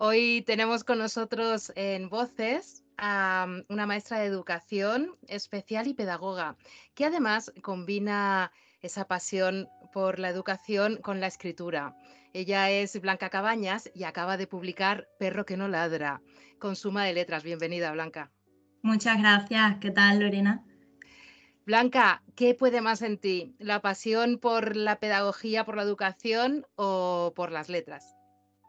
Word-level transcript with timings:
Hoy 0.00 0.44
tenemos 0.46 0.84
con 0.84 0.98
nosotros 0.98 1.72
en 1.74 2.08
Voces 2.08 2.84
a 2.98 3.46
mm, 3.48 3.64
una 3.68 3.84
maestra 3.84 4.20
de 4.20 4.26
educación 4.26 5.16
especial 5.26 5.88
y 5.88 5.94
pedagoga, 5.94 6.56
que 6.94 7.04
además 7.04 7.52
combina 7.62 8.52
esa 8.80 9.08
pasión 9.08 9.68
por 9.92 10.20
la 10.20 10.28
educación 10.28 10.98
con 10.98 11.18
la 11.18 11.26
escritura. 11.26 11.96
Ella 12.32 12.70
es 12.70 13.00
Blanca 13.00 13.28
Cabañas 13.28 13.90
y 13.92 14.04
acaba 14.04 14.36
de 14.36 14.46
publicar 14.46 15.08
Perro 15.18 15.44
que 15.44 15.56
no 15.56 15.66
ladra, 15.66 16.22
con 16.60 16.76
suma 16.76 17.04
de 17.04 17.14
letras. 17.14 17.42
Bienvenida, 17.42 17.90
Blanca. 17.90 18.30
Muchas 18.82 19.18
gracias. 19.18 19.78
¿Qué 19.80 19.90
tal, 19.90 20.20
Lorena? 20.20 20.64
Blanca, 21.66 22.22
¿qué 22.36 22.54
puede 22.54 22.82
más 22.82 23.02
en 23.02 23.18
ti? 23.18 23.56
¿La 23.58 23.80
pasión 23.80 24.38
por 24.38 24.76
la 24.76 25.00
pedagogía, 25.00 25.64
por 25.64 25.74
la 25.74 25.82
educación 25.82 26.68
o 26.76 27.32
por 27.34 27.50
las 27.50 27.68
letras, 27.68 28.14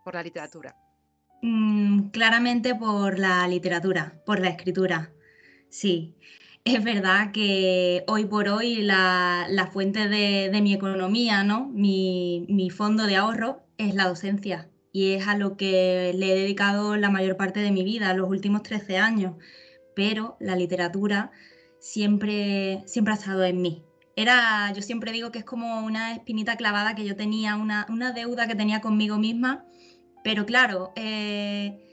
por 0.04 0.16
la 0.16 0.24
literatura? 0.24 0.76
Mm, 1.42 2.10
claramente 2.10 2.76
por 2.76 3.18
la 3.20 3.48
literatura, 3.48 4.22
por 4.26 4.40
la 4.40 4.50
escritura. 4.50 5.12
Sí, 5.70 6.16
es 6.66 6.84
verdad 6.84 7.32
que 7.32 8.04
hoy 8.08 8.26
por 8.26 8.50
hoy 8.50 8.82
la, 8.82 9.70
fuente 9.72 10.08
de, 10.10 10.60
mi 10.62 10.74
economía, 10.74 11.44
¿no? 11.44 11.68
Mi, 11.70 12.70
fondo 12.72 13.06
de 13.06 13.16
ahorro 13.16 13.64
es 13.78 13.96
la 13.96 14.08
docencia 14.08 14.70
y 14.92 15.14
es 15.14 15.28
a 15.28 15.38
lo 15.38 15.58
que 15.58 16.14
le 16.16 16.32
he 16.34 16.36
dedicado 16.36 16.98
la 16.98 17.10
mayor 17.10 17.38
parte 17.38 17.60
de 17.62 17.72
mi 17.72 17.84
vida, 17.84 18.14
los 18.14 18.30
últimos 18.30 18.64
13 18.64 18.98
años. 18.98 19.36
Pero 19.96 20.38
la 20.40 20.56
literatura 20.56 21.32
siempre, 21.80 22.84
siempre 22.86 23.14
ha 23.14 23.18
estado 23.18 23.44
en 23.46 23.62
mí. 23.62 23.84
Era, 24.16 24.74
yo 24.74 24.82
siempre 24.82 25.14
digo 25.14 25.32
que 25.32 25.40
es 25.40 25.46
como 25.46 25.80
una 25.86 26.14
espinita 26.14 26.58
clavada 26.58 26.94
que 26.96 27.06
yo 27.06 27.16
tenía, 27.16 27.56
una, 27.56 27.86
deuda 28.14 28.48
que 28.48 28.56
tenía 28.56 28.82
conmigo 28.82 29.18
misma, 29.18 29.66
pero 30.24 30.46
claro, 30.46 30.92
eh, 30.96 31.90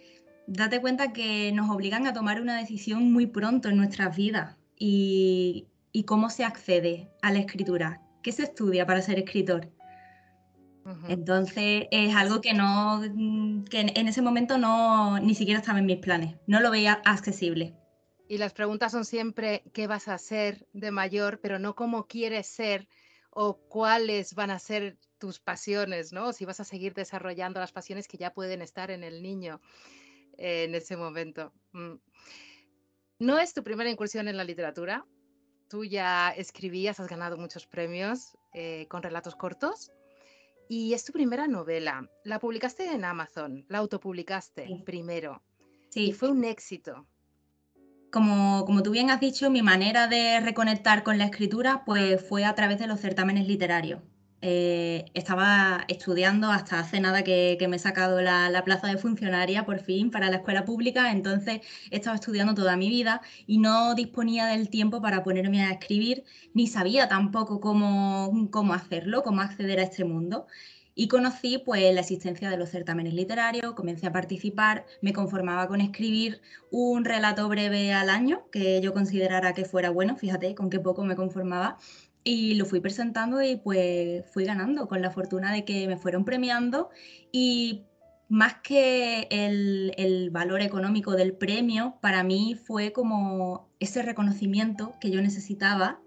date 0.46 0.80
cuenta 0.80 1.12
que 1.12 1.52
nos 1.52 1.70
obligan 1.70 2.06
a 2.06 2.12
tomar 2.12 2.40
una 2.40 2.58
decisión 2.58 3.12
muy 3.12 3.26
pronto 3.26 3.68
en 3.68 3.76
nuestras 3.76 4.16
vidas 4.16 4.56
y, 4.78 5.68
cómo 6.06 6.28
se 6.28 6.44
accede 6.44 7.10
a 7.22 7.32
la 7.32 7.38
escritura, 7.38 8.02
qué 8.22 8.30
se 8.30 8.42
estudia 8.42 8.86
para 8.86 9.00
ser 9.00 9.18
escritor. 9.18 9.70
Entonces 11.08 11.88
es 11.90 12.14
algo 12.14 12.40
que 12.40 12.54
no, 12.54 13.02
que 13.68 13.80
en 13.80 14.08
ese 14.08 14.22
momento 14.22 14.56
no, 14.56 15.18
ni 15.18 15.34
siquiera 15.34 15.58
estaba 15.58 15.80
en 15.80 15.86
mis 15.86 15.96
planes, 15.96 16.36
no 16.46 16.60
lo 16.60 16.70
veía 16.70 17.00
accesible. 17.04 17.74
Y 18.28 18.38
las 18.38 18.52
preguntas 18.52 18.92
son 18.92 19.04
siempre 19.04 19.64
qué 19.72 19.86
vas 19.86 20.06
a 20.06 20.18
ser 20.18 20.66
de 20.72 20.90
mayor, 20.90 21.40
pero 21.40 21.58
no 21.58 21.74
cómo 21.74 22.06
quieres 22.06 22.46
ser 22.46 22.88
o 23.30 23.58
cuáles 23.68 24.34
van 24.34 24.50
a 24.50 24.58
ser 24.58 24.98
tus 25.18 25.40
pasiones, 25.40 26.12
¿no? 26.12 26.32
Si 26.32 26.44
vas 26.44 26.60
a 26.60 26.64
seguir 26.64 26.94
desarrollando 26.94 27.60
las 27.60 27.72
pasiones 27.72 28.08
que 28.08 28.18
ya 28.18 28.32
pueden 28.32 28.62
estar 28.62 28.90
en 28.90 29.04
el 29.04 29.22
niño 29.22 29.60
eh, 30.38 30.64
en 30.64 30.74
ese 30.74 30.96
momento. 30.96 31.52
Mm. 31.72 31.94
No 33.18 33.38
es 33.38 33.54
tu 33.54 33.62
primera 33.62 33.90
incursión 33.90 34.28
en 34.28 34.36
la 34.36 34.44
literatura. 34.44 35.06
Tú 35.68 35.84
ya 35.84 36.30
escribías, 36.30 37.00
has 37.00 37.08
ganado 37.08 37.38
muchos 37.38 37.66
premios 37.66 38.36
eh, 38.52 38.86
con 38.88 39.02
relatos 39.02 39.34
cortos. 39.34 39.90
Y 40.68 40.94
es 40.94 41.04
tu 41.04 41.12
primera 41.12 41.46
novela. 41.46 42.08
La 42.24 42.38
publicaste 42.40 42.90
en 42.92 43.04
Amazon, 43.04 43.64
la 43.68 43.78
autopublicaste 43.78 44.82
primero. 44.84 45.42
Sí. 45.90 46.08
Y 46.08 46.12
fue 46.12 46.28
un 46.28 46.44
éxito. 46.44 47.06
Como, 48.10 48.64
como, 48.64 48.82
tú 48.82 48.90
bien 48.90 49.10
has 49.10 49.20
dicho, 49.20 49.50
mi 49.50 49.62
manera 49.62 50.08
de 50.08 50.40
reconectar 50.40 51.02
con 51.02 51.18
la 51.18 51.24
escritura 51.24 51.84
pues, 51.84 52.26
fue 52.26 52.44
a 52.44 52.54
través 52.54 52.78
de 52.78 52.86
los 52.86 53.00
certámenes 53.00 53.46
literarios. 53.46 54.00
Eh, 54.42 55.06
estaba 55.14 55.84
estudiando 55.88 56.50
hasta 56.50 56.78
hace 56.78 57.00
nada 57.00 57.24
que, 57.24 57.56
me 57.68 57.76
he 57.76 57.78
sacado 57.78 58.20
la, 58.20 58.50
la, 58.50 58.64
plaza 58.64 58.86
de 58.86 58.98
funcionaria 58.98 59.64
por 59.64 59.80
fin 59.80 60.10
para 60.10 60.28
la 60.30 60.36
escuela 60.36 60.64
pública, 60.66 61.10
entonces 61.10 61.60
he 61.90 61.96
estado 61.96 62.16
estudiando 62.16 62.54
toda 62.54 62.76
mi 62.76 62.90
vida 62.90 63.22
y 63.46 63.58
no 63.58 63.94
disponía 63.94 64.46
del 64.46 64.68
tiempo 64.68 65.00
para 65.00 65.22
ponerme 65.24 65.64
a 65.64 65.72
escribir, 65.72 66.24
ni 66.52 66.66
sabía 66.66 67.08
tampoco 67.08 67.60
cómo, 67.60 68.48
cómo 68.50 68.74
hacerlo, 68.74 69.22
cómo 69.22 69.40
acceder 69.40 69.80
a 69.80 69.84
este 69.84 70.04
mundo. 70.04 70.46
Y 70.98 71.08
conocí 71.08 71.58
pues 71.58 71.92
la 71.94 72.00
existencia 72.00 72.48
de 72.48 72.56
los 72.56 72.70
certámenes 72.70 73.12
literarios, 73.12 73.74
comencé 73.74 74.06
a 74.06 74.12
participar, 74.12 74.86
me 75.02 75.12
conformaba 75.12 75.68
con 75.68 75.82
escribir 75.82 76.40
un 76.70 77.04
relato 77.04 77.46
breve 77.50 77.92
al 77.92 78.08
año 78.08 78.48
que 78.50 78.80
yo 78.80 78.94
considerara 78.94 79.52
que 79.52 79.66
fuera 79.66 79.90
bueno, 79.90 80.16
fíjate 80.16 80.54
con 80.54 80.70
qué 80.70 80.80
poco 80.80 81.04
me 81.04 81.14
conformaba 81.14 81.76
y 82.26 82.54
lo 82.54 82.66
fui 82.66 82.80
presentando 82.80 83.40
y 83.40 83.54
pues 83.56 84.24
fui 84.32 84.44
ganando 84.44 84.88
con 84.88 85.00
la 85.00 85.12
fortuna 85.12 85.52
de 85.52 85.64
que 85.64 85.86
me 85.86 85.96
fueron 85.96 86.24
premiando 86.24 86.90
y 87.30 87.84
más 88.28 88.54
que 88.64 89.28
el, 89.30 89.92
el 89.96 90.30
valor 90.30 90.60
económico 90.60 91.12
del 91.12 91.34
premio, 91.34 91.98
para 92.02 92.24
mí 92.24 92.56
fue 92.56 92.92
como 92.92 93.70
ese 93.78 94.02
reconocimiento 94.02 94.94
que 95.00 95.12
yo 95.12 95.22
necesitaba 95.22 96.00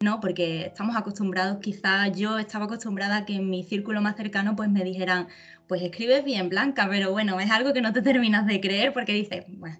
¿no? 0.00 0.20
Porque 0.20 0.66
estamos 0.66 0.96
acostumbrados, 0.96 1.58
quizás 1.58 2.16
yo 2.16 2.38
estaba 2.38 2.66
acostumbrada 2.66 3.18
a 3.18 3.24
que 3.26 3.34
en 3.34 3.50
mi 3.50 3.64
círculo 3.64 4.00
más 4.00 4.16
cercano 4.16 4.54
pues 4.54 4.68
me 4.70 4.84
dijeran, 4.84 5.26
pues 5.66 5.82
escribes 5.82 6.24
bien 6.24 6.48
Blanca, 6.48 6.86
pero 6.88 7.10
bueno, 7.10 7.40
es 7.40 7.50
algo 7.50 7.72
que 7.72 7.82
no 7.82 7.92
te 7.92 8.02
terminas 8.02 8.46
de 8.46 8.60
creer 8.60 8.92
porque 8.92 9.12
dices, 9.12 9.44
bueno, 9.48 9.78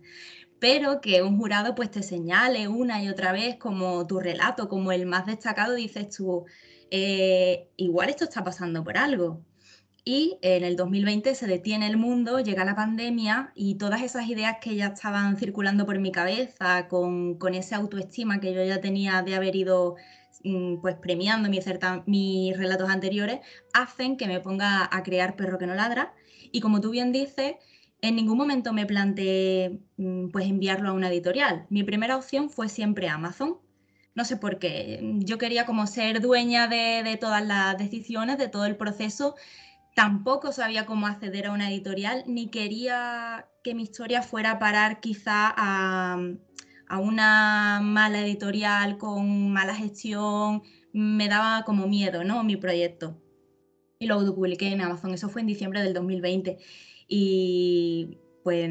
pero 0.60 1.00
que 1.00 1.22
un 1.22 1.38
jurado 1.38 1.74
pues 1.74 1.90
te 1.90 2.02
señale 2.02 2.68
una 2.68 3.02
y 3.02 3.08
otra 3.08 3.32
vez 3.32 3.56
como 3.56 4.06
tu 4.06 4.20
relato, 4.20 4.68
como 4.68 4.92
el 4.92 5.06
más 5.06 5.26
destacado, 5.26 5.74
dices 5.74 6.08
tú, 6.10 6.46
eh, 6.90 7.68
igual 7.76 8.08
esto 8.08 8.24
está 8.24 8.42
pasando 8.44 8.82
por 8.84 8.98
algo. 8.98 9.44
Y 10.04 10.38
en 10.40 10.64
el 10.64 10.76
2020 10.76 11.34
se 11.34 11.46
detiene 11.46 11.86
el 11.86 11.98
mundo, 11.98 12.40
llega 12.40 12.64
la 12.64 12.74
pandemia 12.74 13.52
y 13.54 13.74
todas 13.76 14.02
esas 14.02 14.26
ideas 14.28 14.56
que 14.60 14.74
ya 14.74 14.86
estaban 14.86 15.36
circulando 15.36 15.84
por 15.84 15.98
mi 15.98 16.12
cabeza, 16.12 16.88
con, 16.88 17.38
con 17.38 17.54
esa 17.54 17.76
autoestima 17.76 18.40
que 18.40 18.54
yo 18.54 18.64
ya 18.64 18.80
tenía 18.80 19.22
de 19.22 19.34
haber 19.34 19.54
ido 19.54 19.96
mm, 20.44 20.80
pues 20.80 20.96
premiando 20.96 21.50
mis, 21.50 21.66
mis 22.06 22.56
relatos 22.56 22.88
anteriores, 22.88 23.40
hacen 23.74 24.16
que 24.16 24.26
me 24.28 24.40
ponga 24.40 24.88
a 24.90 25.02
crear 25.02 25.36
Perro 25.36 25.58
que 25.58 25.66
no 25.66 25.74
ladra. 25.74 26.14
Y 26.52 26.60
como 26.60 26.80
tú 26.80 26.90
bien 26.90 27.12
dices, 27.12 27.56
en 28.00 28.16
ningún 28.16 28.38
momento 28.38 28.72
me 28.72 28.86
planteé 28.86 29.80
mm, 29.96 30.28
pues 30.28 30.46
enviarlo 30.46 30.90
a 30.90 30.92
una 30.92 31.08
editorial. 31.08 31.66
Mi 31.70 31.82
primera 31.82 32.16
opción 32.16 32.50
fue 32.50 32.68
siempre 32.68 33.08
Amazon. 33.08 33.58
No 34.14 34.24
sé 34.24 34.36
por 34.36 34.58
qué. 34.58 35.00
Yo 35.20 35.38
quería 35.38 35.64
como 35.66 35.86
ser 35.86 36.20
dueña 36.20 36.66
de, 36.66 37.16
todas 37.20 37.44
las 37.46 37.78
decisiones, 37.78 38.38
de 38.38 38.48
todo 38.48 38.66
el 38.66 38.76
proceso 38.76 39.36
tampoco 39.98 40.52
sabía 40.52 40.86
cómo 40.86 41.08
acceder 41.08 41.46
a 41.46 41.50
una 41.50 41.68
editorial, 41.68 42.22
ni 42.28 42.50
quería 42.50 43.48
que 43.64 43.74
mi 43.74 43.82
historia 43.82 44.22
fuera 44.22 44.52
a 44.52 44.58
parar 44.60 45.00
quizá 45.00 45.52
a, 45.56 46.16
una 47.00 47.80
mala 47.82 48.20
editorial 48.20 48.96
con 48.96 49.50
mala 49.52 49.74
gestión. 49.74 50.62
Me 50.92 51.26
daba 51.26 51.64
como 51.64 51.88
miedo, 51.88 52.22
¿no? 52.22 52.44
Mi 52.44 52.56
proyecto. 52.56 53.20
Y 53.98 54.06
lo 54.06 54.18
publiqué 54.36 54.68
en 54.68 54.82
Amazon, 54.82 55.14
eso 55.14 55.28
fue 55.28 55.40
en 55.40 55.48
diciembre 55.48 55.82
del 55.82 55.94
2020. 55.94 56.58
Y 57.08 58.18
pues 58.44 58.70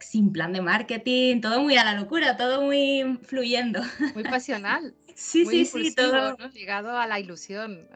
sin 0.00 0.32
plan 0.32 0.52
de 0.52 0.62
marketing, 0.62 1.40
todo 1.40 1.60
muy 1.60 1.76
a 1.76 1.84
la 1.84 1.94
locura, 1.94 2.36
todo 2.36 2.62
muy 2.62 3.18
fluyendo. 3.22 3.82
Muy 4.14 4.22
pasional. 4.22 4.94
sí, 5.14 5.44
sí, 5.46 5.64
sí, 5.66 5.94
todo. 5.94 6.36
Ligado 6.52 6.96
a 6.96 7.06
la 7.06 7.20
ilusión. 7.20 7.88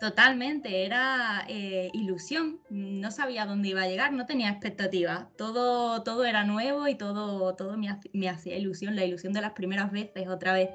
Totalmente, 0.00 0.84
era 0.84 1.44
eh, 1.48 1.90
ilusión. 1.92 2.60
No 2.70 3.10
sabía 3.10 3.46
dónde 3.46 3.68
iba 3.68 3.82
a 3.82 3.88
llegar, 3.88 4.12
no 4.12 4.26
tenía 4.26 4.50
expectativas. 4.50 5.26
Todo, 5.36 6.02
todo 6.02 6.24
era 6.24 6.44
nuevo 6.44 6.88
y 6.88 6.96
todo, 6.96 7.54
todo 7.54 7.76
me, 7.76 8.28
hacía 8.28 8.56
ilusión, 8.56 8.96
la 8.96 9.04
ilusión 9.04 9.32
de 9.32 9.40
las 9.40 9.52
primeras 9.52 9.90
veces 9.90 10.28
otra 10.28 10.52
vez. 10.52 10.70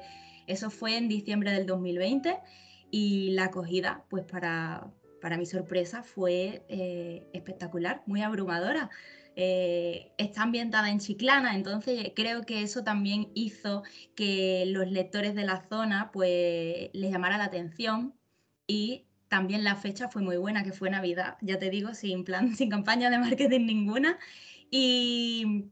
Eso 0.46 0.70
fue 0.70 0.96
en 0.96 1.08
diciembre 1.08 1.52
del 1.52 1.66
2020 1.66 2.38
y 2.90 3.32
la 3.32 3.44
acogida, 3.44 4.04
pues 4.08 4.24
para, 4.24 4.86
para 5.24 5.38
mi 5.38 5.46
sorpresa, 5.46 6.02
fue 6.02 6.66
eh, 6.68 7.30
espectacular, 7.32 8.02
muy 8.04 8.20
abrumadora. 8.20 8.90
Eh, 9.36 10.12
está 10.18 10.42
ambientada 10.42 10.90
en 10.90 10.98
Chiclana, 10.98 11.54
entonces 11.54 12.12
creo 12.14 12.42
que 12.42 12.60
eso 12.60 12.84
también 12.84 13.30
hizo 13.32 13.84
que 14.14 14.64
los 14.66 14.86
lectores 14.90 15.34
de 15.34 15.46
la 15.46 15.66
zona 15.66 16.10
pues 16.12 16.90
les 16.92 17.10
llamara 17.10 17.38
la 17.38 17.44
atención 17.44 18.12
y 18.66 19.06
también 19.28 19.64
la 19.64 19.76
fecha 19.76 20.10
fue 20.10 20.20
muy 20.20 20.36
buena, 20.36 20.62
que 20.62 20.72
fue 20.72 20.90
Navidad, 20.90 21.38
ya 21.40 21.58
te 21.58 21.70
digo, 21.70 21.94
sin 21.94 22.24
plan, 22.24 22.54
sin 22.54 22.68
campaña 22.68 23.08
de 23.08 23.16
marketing 23.16 23.64
ninguna. 23.64 24.18
Y, 24.70 25.70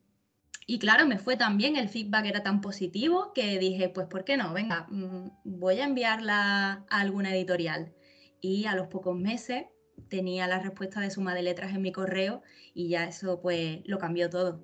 y 0.67 0.79
claro, 0.79 1.07
me 1.07 1.19
fue 1.19 1.37
también, 1.37 1.77
el 1.77 1.91
feedback 1.91 2.25
era 2.25 2.43
tan 2.43 2.63
positivo 2.63 3.35
que 3.35 3.59
dije, 3.59 3.91
pues 3.91 4.07
¿por 4.07 4.25
qué 4.25 4.39
no? 4.39 4.55
Venga, 4.55 4.87
mm, 4.89 5.29
voy 5.45 5.79
a 5.81 5.85
enviarla 5.85 6.87
a 6.89 7.01
alguna 7.01 7.35
editorial. 7.37 7.93
Y 8.43 8.67
a 8.67 8.75
los 8.75 8.89
pocos 8.89 9.17
meses 9.17 9.65
tenía 10.11 10.47
la 10.47 10.59
respuesta 10.59 11.01
de 11.01 11.11
suma 11.11 11.35
de 11.35 11.43
letras 11.43 11.75
en 11.75 11.81
mi 11.81 11.93
correo 11.93 12.43
y 12.75 12.91
ya 12.91 13.05
eso 13.05 13.41
pues 13.41 13.81
lo 13.87 13.99
cambió 13.99 14.29
todo. 14.29 14.63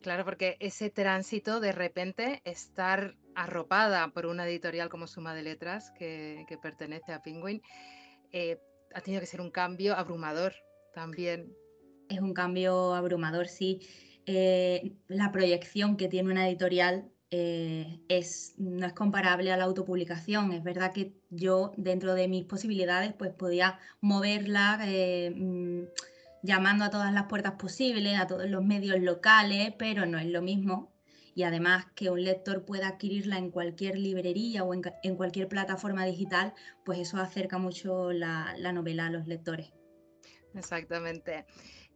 Claro, 0.00 0.24
porque 0.24 0.56
ese 0.60 0.88
tránsito 0.88 1.60
de 1.60 1.72
repente 1.72 2.40
estar 2.44 3.16
arropada 3.34 4.08
por 4.08 4.26
una 4.26 4.46
editorial 4.48 4.88
como 4.88 5.06
Suma 5.06 5.34
de 5.34 5.42
Letras 5.42 5.90
que, 5.98 6.44
que 6.48 6.56
pertenece 6.56 7.12
a 7.12 7.22
Penguin, 7.22 7.60
eh, 8.32 8.58
ha 8.94 9.00
tenido 9.00 9.20
que 9.20 9.26
ser 9.26 9.40
un 9.40 9.50
cambio 9.50 9.94
abrumador 9.94 10.54
también. 10.94 11.52
Es 12.08 12.20
un 12.20 12.34
cambio 12.34 12.94
abrumador, 12.94 13.48
sí. 13.48 13.80
Eh, 14.26 14.92
la 15.08 15.32
proyección 15.32 15.96
que 15.96 16.08
tiene 16.08 16.30
una 16.30 16.48
editorial 16.48 17.10
eh, 17.30 18.00
es, 18.08 18.54
no 18.56 18.86
es 18.86 18.92
comparable 18.92 19.52
a 19.52 19.56
la 19.56 19.64
autopublicación. 19.64 20.52
Es 20.52 20.62
verdad 20.62 20.92
que 20.92 21.14
yo, 21.30 21.72
dentro 21.76 22.14
de 22.14 22.28
mis 22.28 22.44
posibilidades, 22.44 23.12
pues 23.14 23.32
podía 23.32 23.78
moverla 24.00 24.78
eh, 24.84 25.32
mm, 25.34 25.84
llamando 26.42 26.84
a 26.84 26.90
todas 26.90 27.12
las 27.12 27.24
puertas 27.24 27.54
posibles, 27.54 28.18
a 28.18 28.26
todos 28.26 28.48
los 28.48 28.64
medios 28.64 29.00
locales, 29.00 29.72
pero 29.78 30.06
no 30.06 30.18
es 30.18 30.26
lo 30.26 30.42
mismo. 30.42 30.92
Y 31.34 31.42
además 31.42 31.86
que 31.94 32.10
un 32.10 32.22
lector 32.24 32.64
pueda 32.64 32.88
adquirirla 32.88 33.36
en 33.36 33.50
cualquier 33.50 33.98
librería 33.98 34.64
o 34.64 34.72
en, 34.72 35.16
cualquier 35.16 35.48
plataforma 35.48 36.06
digital, 36.06 36.54
pues 36.84 36.98
eso 37.00 37.18
acerca 37.18 37.58
mucho 37.58 38.12
la, 38.12 38.54
la 38.56 38.72
novela 38.72 39.06
a 39.06 39.10
los 39.10 39.26
lectores. 39.26 39.72
Exactamente. 40.54 41.44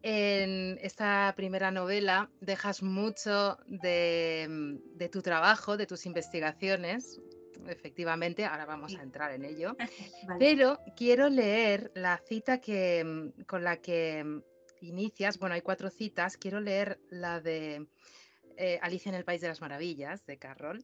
En 0.03 0.79
esta 0.81 1.33
primera 1.37 1.71
novela 1.71 2.31
dejas 2.41 2.83
mucho 2.83 3.59
de, 3.67 5.09
tu 5.13 5.21
trabajo, 5.21 5.77
de 5.77 5.87
tus 5.87 6.07
investigaciones, 6.07 7.21
efectivamente, 7.67 8.47
ahora 8.47 8.65
vamos 8.65 8.95
a 8.95 9.03
entrar 9.03 9.33
en 9.33 9.45
ello, 9.45 9.77
pero 10.39 10.79
quiero 10.97 11.29
leer 11.29 11.93
la 11.95 12.19
cita 12.27 12.61
que, 12.61 13.33
con 13.47 13.63
la 13.63 13.77
que 13.77 14.43
inicias, 14.81 15.39
bueno, 15.39 15.55
hay 15.55 15.61
cuatro 15.61 15.91
citas, 15.91 16.39
quiero 16.39 16.61
leer 16.61 16.99
la 17.11 17.41
de 17.41 17.87
eh, 18.57 18.79
Alicia 18.81 19.11
en 19.11 19.17
el 19.17 19.25
País 19.25 19.43
de 19.43 19.49
las 19.49 19.61
Maravillas, 19.61 20.25
de 20.25 20.39
Carroll, 20.39 20.83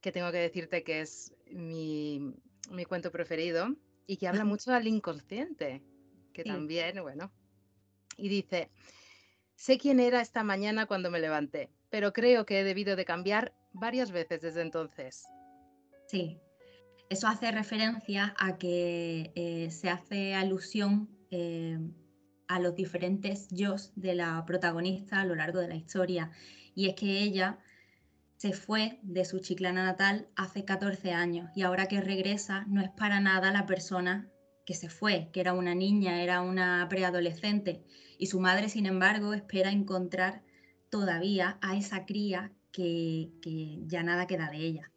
que 0.00 0.12
tengo 0.12 0.32
que 0.32 0.38
decirte 0.38 0.82
que 0.82 1.02
es 1.02 1.34
mi, 1.50 2.34
cuento 2.88 3.10
preferido 3.10 3.68
y 4.06 4.16
que 4.16 4.28
habla 4.28 4.46
mucho 4.46 4.72
al 4.72 4.86
inconsciente, 4.86 5.82
que 6.32 6.44
también, 6.44 7.02
bueno, 7.02 7.30
y 8.16 8.28
dice, 8.28 8.70
sé 9.54 9.78
quién 9.78 10.00
era 10.00 10.20
esta 10.20 10.42
mañana 10.42 10.86
cuando 10.86 11.10
me 11.10 11.20
levanté, 11.20 11.70
pero 11.90 12.12
creo 12.12 12.46
que 12.46 12.60
he 12.60 12.64
debido 12.64 12.96
de 12.96 13.04
cambiar 13.04 13.54
varias 13.72 14.10
veces 14.10 14.40
desde 14.40 14.62
entonces. 14.62 15.24
Sí, 16.06 16.38
eso 17.10 17.28
hace 17.28 17.50
referencia 17.50 18.34
a 18.38 18.58
que 18.58 19.32
eh, 19.34 19.70
se 19.70 19.90
hace 19.90 20.34
alusión 20.34 21.08
eh, 21.30 21.78
a 22.48 22.60
los 22.60 22.74
diferentes 22.74 23.48
yo 23.50 23.76
de 23.96 24.14
la 24.14 24.44
protagonista 24.46 25.20
a 25.20 25.24
lo 25.24 25.34
largo 25.34 25.58
de 25.60 25.68
la 25.68 25.76
historia. 25.76 26.30
Y 26.74 26.88
es 26.88 26.94
que 26.94 27.22
ella 27.22 27.58
se 28.36 28.52
fue 28.52 28.98
de 29.02 29.24
su 29.24 29.40
chiclana 29.40 29.84
natal 29.84 30.28
hace 30.36 30.64
14 30.64 31.12
años 31.12 31.50
y 31.54 31.62
ahora 31.62 31.86
que 31.86 32.00
regresa 32.00 32.64
no 32.68 32.82
es 32.82 32.90
para 32.90 33.20
nada 33.20 33.52
la 33.52 33.66
persona 33.66 34.28
que 34.64 34.74
se 34.74 34.88
fue, 34.88 35.28
que 35.32 35.40
era 35.40 35.52
una 35.52 35.74
niña, 35.74 36.22
era 36.22 36.40
una 36.40 36.86
preadolescente, 36.88 37.82
y 38.18 38.26
su 38.26 38.40
madre, 38.40 38.68
sin 38.68 38.86
embargo, 38.86 39.34
espera 39.34 39.70
encontrar 39.70 40.42
todavía 40.90 41.58
a 41.60 41.76
esa 41.76 42.06
cría 42.06 42.52
que, 42.72 43.30
ya 43.86 44.02
nada 44.02 44.26
queda 44.26 44.50
de 44.50 44.58
ella. 44.58 44.90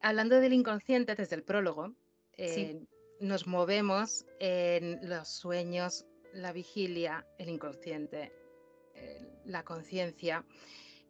Hablando 0.00 0.40
del 0.40 0.52
inconsciente 0.52 1.14
desde 1.14 1.36
el 1.36 1.42
prólogo, 1.42 1.94
eh, 2.36 2.84
nos 3.20 3.46
movemos 3.46 4.26
en 4.38 5.08
los 5.08 5.28
sueños, 5.28 6.04
la 6.32 6.52
vigilia, 6.52 7.26
el 7.38 7.48
inconsciente, 7.48 8.32
la 9.44 9.64
conciencia. 9.64 10.44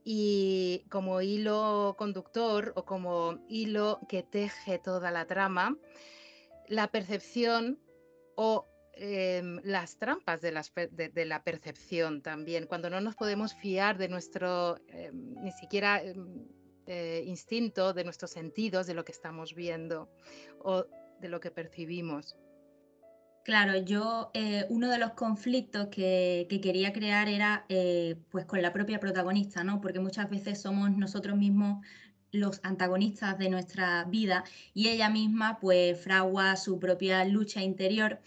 Y 0.04 0.84
como 0.90 1.22
hilo 1.22 1.94
conductor 1.96 2.72
o 2.76 2.84
como 2.84 3.38
hilo 3.48 4.00
que 4.08 4.22
teje 4.22 4.78
toda 4.78 5.10
la 5.10 5.26
trama, 5.26 5.78
la 6.68 6.88
percepción 6.88 7.80
o 8.36 8.66
em, 8.92 9.60
las 9.64 9.98
trampas 9.98 10.40
de, 10.40 10.52
la 11.24 11.42
percepción 11.42 12.22
también, 12.22 12.66
cuando 12.66 12.90
no 12.90 13.00
nos 13.00 13.16
podemos 13.16 13.54
fiar 13.54 13.96
de 13.96 14.08
nuestro 14.08 14.76
em, 14.88 15.34
ni 15.42 15.52
siquiera 15.52 16.02
em, 16.02 16.46
eh, 16.86 17.22
instinto, 17.26 17.94
de 17.94 18.04
nuestros 18.04 18.30
sentidos, 18.30 18.86
de 18.86 18.94
lo 18.94 19.04
que 19.04 19.12
estamos 19.12 19.54
viendo 19.54 20.10
o 20.58 20.84
de 21.18 21.28
lo 21.28 21.40
que 21.40 21.50
percibimos. 21.50 22.36
Claro, 23.44 23.76
yo 23.76 24.30
eh, 24.32 24.64
uno 24.70 24.88
de 24.88 24.96
los 24.98 25.12
conflictos 25.12 25.88
que, 25.88 26.46
quería 26.62 26.94
crear 26.94 27.28
era 27.28 27.66
eh, 27.68 28.16
pues 28.30 28.46
con 28.46 28.62
la 28.62 28.72
propia 28.72 29.00
protagonista, 29.00 29.62
¿no? 29.64 29.82
Porque 29.82 30.00
muchas 30.00 30.30
veces 30.30 30.62
somos 30.62 30.90
nosotros 30.92 31.36
mismos 31.36 31.84
los 32.32 32.60
antagonistas 32.64 33.38
de 33.38 33.50
nuestra 33.50 34.04
vida 34.04 34.44
y 34.72 34.88
ella 34.88 35.10
misma 35.10 35.58
pues 35.60 36.00
fragua 36.00 36.56
su 36.56 36.78
propia 36.78 37.24
lucha 37.26 37.62
interior 37.62 38.18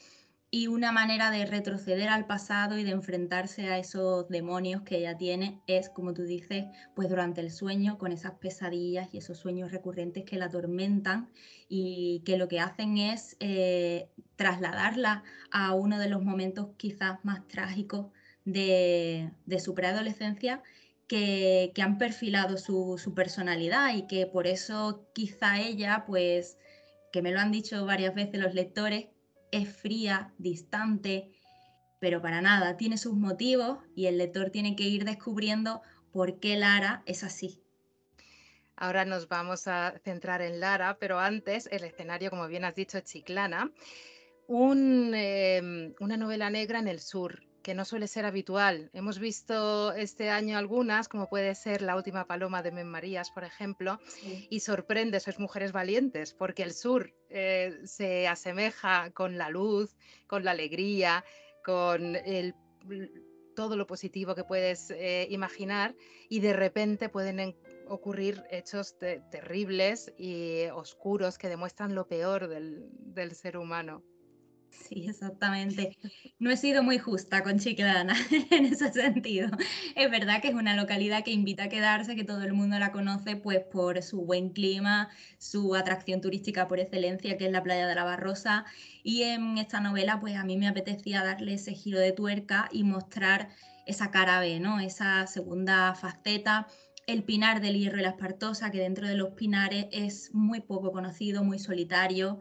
y 0.50 0.68
una 0.68 0.94
manera 0.94 1.30
de 1.30 1.46
retroceder 1.46 2.08
al 2.08 2.26
pasado 2.26 2.78
y 2.78 2.84
de 2.84 2.92
enfrentarse 2.92 3.68
a 3.68 3.80
esos 3.80 4.30
demonios 4.30 4.82
que 4.84 4.98
ella 4.98 5.18
tiene 5.18 5.62
es, 5.68 5.90
como 5.90 6.14
tú 6.14 6.24
dices, 6.24 6.66
pues 6.96 7.10
durante 7.10 7.42
el 7.42 7.52
sueño, 7.52 7.98
con 7.98 8.14
esas 8.14 8.34
pesadillas 8.36 9.14
y 9.14 9.18
esos 9.18 9.38
sueños 9.38 9.72
recurrentes 9.72 10.24
que 10.24 10.38
la 10.38 10.46
atormentan 10.46 11.30
y 11.68 12.22
que 12.26 12.38
lo 12.38 12.48
que 12.48 12.62
hacen 12.62 12.98
es 12.98 13.36
eh, 13.42 14.10
trasladarla 14.38 15.24
a 15.52 15.74
uno 15.74 16.00
de 16.00 16.10
los 16.10 16.24
momentos 16.24 16.70
quizás 16.78 17.20
más 17.24 17.46
trágicos 17.50 18.08
de, 18.46 19.32
su 19.60 19.76
preadolescencia 19.76 20.64
que, 21.08 21.74
han 21.82 21.98
perfilado 21.98 22.58
su, 22.58 22.98
su, 22.98 23.14
personalidad 23.14 23.94
y 23.94 24.08
que 24.08 24.26
por 24.28 24.48
eso 24.48 25.10
quizá 25.14 25.60
ella, 25.60 26.06
pues, 26.08 26.58
que 27.12 27.22
me 27.22 27.32
lo 27.32 27.40
han 27.42 27.52
dicho 27.52 27.86
varias 27.86 28.16
veces 28.16 28.40
los 28.40 28.54
lectores, 28.54 29.08
es 29.52 29.70
fría, 29.76 30.34
distante, 30.38 31.32
pero 32.00 32.22
para 32.22 32.42
nada, 32.42 32.78
tiene 32.78 32.98
sus 32.98 33.14
motivos 33.14 33.80
y 33.96 34.06
el 34.06 34.18
lector 34.18 34.50
tiene 34.50 34.76
que 34.76 34.84
ir 34.84 35.06
descubriendo 35.06 35.82
por 36.12 36.40
qué 36.40 36.56
Lara 36.56 37.04
es 37.06 37.24
así. 37.24 37.62
Ahora 38.76 39.06
nos 39.06 39.28
vamos 39.28 39.68
a 39.68 39.96
centrar 40.04 40.42
en 40.44 40.60
Lara, 40.60 40.98
pero 41.00 41.20
antes 41.20 41.68
el 41.72 41.84
escenario, 41.84 42.30
como 42.30 42.48
bien 42.48 42.64
has 42.64 42.76
dicho, 42.76 43.00
es 43.00 43.06
Chiclana, 43.06 43.72
em, 44.48 45.94
una 46.00 46.18
novela 46.18 46.50
negra 46.52 46.80
en 46.80 46.88
el 46.88 47.00
sur, 47.00 47.47
que 47.68 47.76
no 47.76 47.84
suele 47.84 48.08
ser 48.08 48.24
habitual. 48.24 48.90
Hemos 48.94 49.20
visto 49.20 49.92
este 49.92 50.30
año 50.30 50.58
algunas, 50.58 51.10
como 51.10 51.28
puede 51.28 51.54
ser 51.54 51.82
La 51.82 51.98
última 51.98 52.26
paloma 52.26 52.64
de 52.64 52.72
Men 52.72 52.88
Marías, 52.88 53.30
por 53.30 53.44
ejemplo, 53.44 54.00
y 54.50 54.62
sorprende, 54.62 55.20
sois 55.20 55.38
mujeres 55.38 55.74
valientes, 55.74 56.34
porque 56.34 56.64
el 56.64 56.72
sur 56.72 57.14
eh, 57.30 57.78
se 57.84 58.26
asemeja 58.26 59.12
con 59.12 59.38
la 59.38 59.50
luz, 59.50 59.98
con 60.28 60.46
la 60.46 60.52
alegría, 60.52 61.26
con 61.62 62.16
todo 63.54 63.76
lo 63.76 63.86
positivo 63.86 64.34
que 64.34 64.46
puedes 64.46 64.90
eh, 64.92 65.28
imaginar, 65.30 65.94
y 66.30 66.40
de 66.40 66.54
repente 66.54 67.10
pueden 67.10 67.58
ocurrir 67.90 68.46
hechos 68.50 68.96
terribles 68.98 70.14
y 70.18 70.68
oscuros 70.68 71.38
que 71.38 71.50
demuestran 71.50 71.96
lo 71.96 72.08
peor 72.08 72.48
del 72.48 73.36
ser 73.36 73.58
humano. 73.58 74.06
Sí, 74.70 75.08
exactamente. 75.08 75.98
No 76.40 76.50
he 76.50 76.58
sido 76.58 76.84
muy 76.84 76.98
justa 76.98 77.44
con 77.44 77.60
Chiclana 77.60 78.16
en 78.52 78.66
ese 78.66 78.92
sentido. 78.92 79.50
Es 79.96 80.10
verdad 80.12 80.42
que 80.42 80.50
es 80.50 80.54
una 80.54 80.76
localidad 80.76 81.24
que 81.24 81.32
invita 81.32 81.64
a 81.64 81.70
quedarse, 81.70 82.16
que 82.16 82.24
todo 82.24 82.44
el 82.44 82.54
mundo 82.54 82.80
la 82.80 82.92
conoce 82.92 83.36
pues 83.36 83.62
por 83.72 84.02
su 84.02 84.22
buen 84.22 84.50
clima, 84.50 85.10
su 85.40 85.76
atracción 85.76 86.22
turística 86.22 86.68
por 86.68 86.80
excelencia, 86.80 87.38
que 87.38 87.48
es 87.48 87.52
la 87.52 87.64
playa 87.64 87.88
de 87.88 87.96
la 87.96 88.04
Barrosa. 88.04 88.66
Y 89.04 89.24
en 89.24 89.58
esta 89.58 89.80
novela 89.82 90.20
pues 90.20 90.36
a 90.36 90.44
mí 90.44 90.58
me 90.58 90.68
apetecía 90.68 91.24
darle 91.24 91.56
ese 91.56 91.74
giro 91.74 92.00
de 92.00 92.12
tuerca 92.12 92.70
y 92.72 92.84
mostrar 92.84 93.50
esa 93.86 94.12
cara 94.12 94.40
B, 94.40 94.60
¿no? 94.60 94.80
Esa 94.80 95.28
segunda 95.28 95.96
faceta 95.96 96.68
el 97.08 97.24
pinar 97.24 97.62
del 97.62 97.78
hierro 97.80 98.00
y 98.00 98.02
la 98.02 98.10
espartosa, 98.10 98.70
que 98.70 98.80
dentro 98.80 99.08
de 99.08 99.16
los 99.16 99.30
pinares 99.30 99.88
es 99.92 100.34
muy 100.34 100.60
poco 100.60 100.92
conocido, 100.92 101.44
muy 101.44 101.58
solitario. 101.58 102.40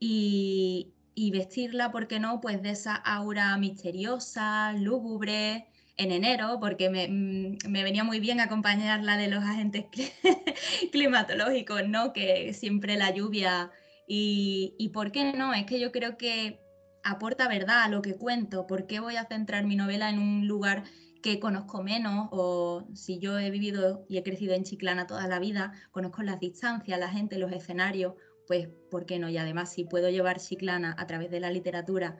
Y, 0.00 0.94
y 1.18 1.32
vestirla, 1.32 1.90
¿por 1.90 2.06
qué 2.06 2.20
no? 2.20 2.40
Pues 2.40 2.62
de 2.62 2.70
esa 2.70 2.94
aura 2.94 3.56
misteriosa, 3.58 4.72
lúgubre, 4.74 5.66
en 5.96 6.12
enero, 6.12 6.58
porque 6.60 6.90
me, 6.90 7.08
mm, 7.08 7.72
venía 7.72 8.04
muy 8.04 8.20
bien 8.20 8.38
acompañarla 8.38 9.16
de 9.16 9.26
los 9.26 9.42
agentes 9.42 9.86
climatológicos, 10.92 11.88
¿no? 11.88 12.12
Que 12.12 12.54
siempre 12.54 12.96
la 12.96 13.10
lluvia 13.12 13.72
y, 14.06 14.76
y, 14.78 14.90
¿por 14.90 15.10
qué 15.10 15.32
no? 15.32 15.54
Es 15.54 15.66
que 15.66 15.80
yo 15.80 15.90
creo 15.90 16.16
que 16.16 16.60
aporta 17.02 17.48
verdad 17.48 17.82
a 17.82 17.88
lo 17.88 18.00
que 18.00 18.14
cuento. 18.14 18.68
¿Por 18.68 18.86
qué 18.86 19.00
voy 19.00 19.16
a 19.16 19.26
centrar 19.26 19.66
mi 19.66 19.74
novela 19.74 20.10
en 20.10 20.20
un 20.20 20.46
lugar 20.46 20.84
que 21.20 21.40
conozco 21.40 21.82
menos? 21.82 22.28
O 22.30 22.86
si 22.94 23.18
yo 23.18 23.40
he 23.40 23.50
vivido 23.50 24.06
y 24.08 24.18
he 24.18 24.22
crecido 24.22 24.54
en 24.54 24.62
Chiclana 24.62 25.08
toda 25.08 25.26
la 25.26 25.40
vida, 25.40 25.72
conozco 25.90 26.22
las 26.22 26.38
distancias, 26.38 27.00
la 27.00 27.08
gente, 27.08 27.38
los 27.38 27.50
escenarios 27.50 28.14
pues 28.48 28.66
¿por 28.90 29.06
qué 29.06 29.18
no? 29.18 29.28
Y 29.28 29.36
además 29.36 29.70
si 29.70 29.84
puedo 29.84 30.08
llevar 30.08 30.40
Chiclana 30.40 30.96
a 30.98 31.06
través 31.06 31.30
de 31.30 31.38
la 31.38 31.50
literatura, 31.50 32.16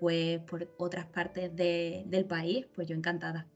pues 0.00 0.40
por 0.40 0.68
otras 0.78 1.06
partes 1.06 1.54
del 1.54 2.24
país, 2.26 2.66
pues 2.74 2.88
yo 2.88 2.96
encantada. 2.96 3.46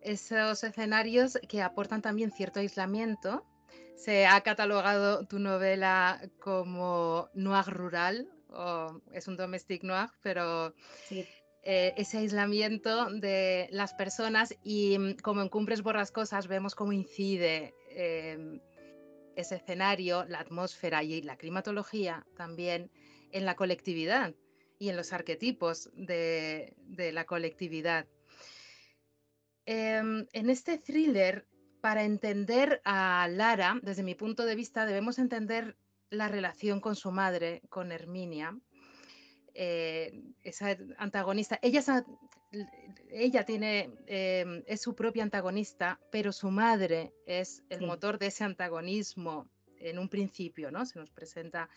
Esos 0.00 0.62
escenarios 0.64 1.38
que 1.48 1.62
aportan 1.62 2.00
también 2.00 2.30
cierto 2.30 2.60
aislamiento. 2.60 3.44
Se 3.96 4.26
ha 4.26 4.40
catalogado 4.42 5.26
tu 5.26 5.38
novela 5.38 6.20
como 6.38 7.28
noir 7.34 7.66
rural 7.66 8.28
o 8.48 9.00
es 9.12 9.26
un 9.28 9.36
domestic 9.36 9.82
noir, 9.82 10.10
pero 10.22 10.74
eh, 11.62 11.94
ese 11.96 12.18
aislamiento 12.18 13.08
de 13.10 13.68
las 13.70 13.94
personas 13.94 14.54
y 14.62 14.98
mm, 14.98 15.16
como 15.22 15.40
en 15.40 15.48
Cumbres 15.48 15.82
Borrascosas 15.82 16.46
vemos 16.46 16.74
cómo 16.74 16.92
incide 16.92 17.74
em, 17.88 18.60
ese 19.36 19.56
escenario, 19.56 20.24
la 20.24 20.40
atmósfera 20.40 21.02
y 21.02 21.22
la 21.22 21.36
climatología 21.36 22.26
también 22.36 22.90
en 23.32 23.44
la 23.44 23.56
colectividad 23.56 24.34
y 24.78 24.88
en 24.88 24.96
los 24.96 25.12
arquetipos 25.12 25.90
de, 25.94 26.74
la 27.12 27.24
colectividad. 27.24 28.06
Em, 29.66 30.26
en 30.32 30.50
este 30.50 30.78
thriller, 30.78 31.46
para 31.80 32.04
entender 32.04 32.80
a 32.84 33.28
Lara, 33.30 33.78
desde 33.82 34.02
mi 34.02 34.14
punto 34.14 34.44
de 34.44 34.54
vista, 34.54 34.86
debemos 34.86 35.18
entender 35.18 35.76
la 36.10 36.28
relación 36.28 36.80
con 36.80 36.96
su 36.96 37.10
madre, 37.10 37.62
con 37.68 37.92
Herminia, 37.92 38.58
eh, 39.54 40.22
esa 40.42 40.76
antagonista. 40.98 41.58
Ella, 41.62 41.82
ella 43.10 43.44
tiene, 43.44 43.90
em, 44.06 44.62
es 44.66 44.80
su 44.80 44.94
propia 44.94 45.22
antagonista, 45.22 46.00
pero 46.10 46.32
su 46.32 46.50
madre 46.50 47.12
es 47.26 47.62
el 47.70 47.86
motor 47.86 48.18
de 48.18 48.26
ese 48.26 48.44
antagonismo 48.44 49.48
en 49.78 49.98
un 49.98 50.08
principio, 50.08 50.70
¿no? 50.70 50.84
Se 50.86 50.98
nos 50.98 51.10
presenta 51.10 51.68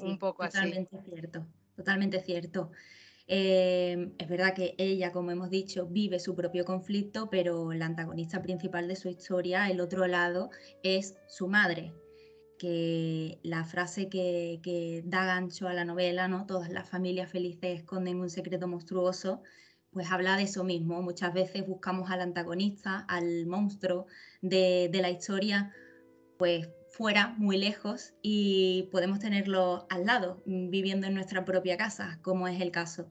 un 0.00 0.18
poco 0.18 0.42
así. 0.42 0.58
Totalmente 0.58 1.02
cierto, 1.02 1.46
totalmente 1.74 2.20
cierto. 2.20 2.70
Em, 3.28 4.12
es 4.18 4.28
verdad 4.28 4.54
que 4.54 4.74
ella, 4.78 5.10
como 5.10 5.32
hemos 5.32 5.50
dicho, 5.50 5.86
vive 5.86 6.20
su 6.20 6.36
propio 6.36 6.64
conflicto, 6.64 7.28
pero 7.28 7.72
la 7.72 7.86
antagonista 7.86 8.40
principal 8.40 8.86
de 8.86 8.94
su 8.94 9.08
historia, 9.08 9.68
el 9.68 9.80
otro 9.80 10.06
lado, 10.06 10.50
es 10.84 11.16
su 11.26 11.48
madre, 11.48 11.92
que 12.58 13.40
la 13.42 13.64
frase 13.64 14.08
que, 14.08 15.02
da 15.04 15.24
gancho 15.24 15.66
a 15.66 15.74
la 15.74 15.84
novela, 15.84 16.28
¿no? 16.28 16.46
Todas 16.46 16.70
las 16.70 16.88
familias 16.88 17.30
felices 17.30 17.80
esconden 17.80 18.20
un 18.20 18.30
secreto 18.30 18.68
monstruoso, 18.68 19.42
pues 19.96 20.12
habla 20.12 20.36
de 20.36 20.42
eso 20.42 20.62
mismo. 20.62 21.00
Muchas 21.00 21.32
veces 21.32 21.66
buscamos 21.66 22.10
al 22.10 22.20
antagonista, 22.20 23.06
al 23.08 23.46
monstruo 23.46 24.04
de, 24.42 24.90
de 24.92 25.00
la 25.00 25.08
historia, 25.08 25.72
pues 26.38 26.68
fuera, 26.90 27.34
muy 27.38 27.56
lejos, 27.56 28.12
y 28.20 28.90
podemos 28.92 29.20
tenerlo 29.20 29.86
al 29.88 30.04
lado, 30.04 30.42
viviendo 30.44 31.06
en 31.06 31.14
nuestra 31.14 31.46
propia 31.46 31.78
casa, 31.78 32.18
como 32.20 32.46
es 32.46 32.60
el 32.60 32.70
caso. 32.70 33.08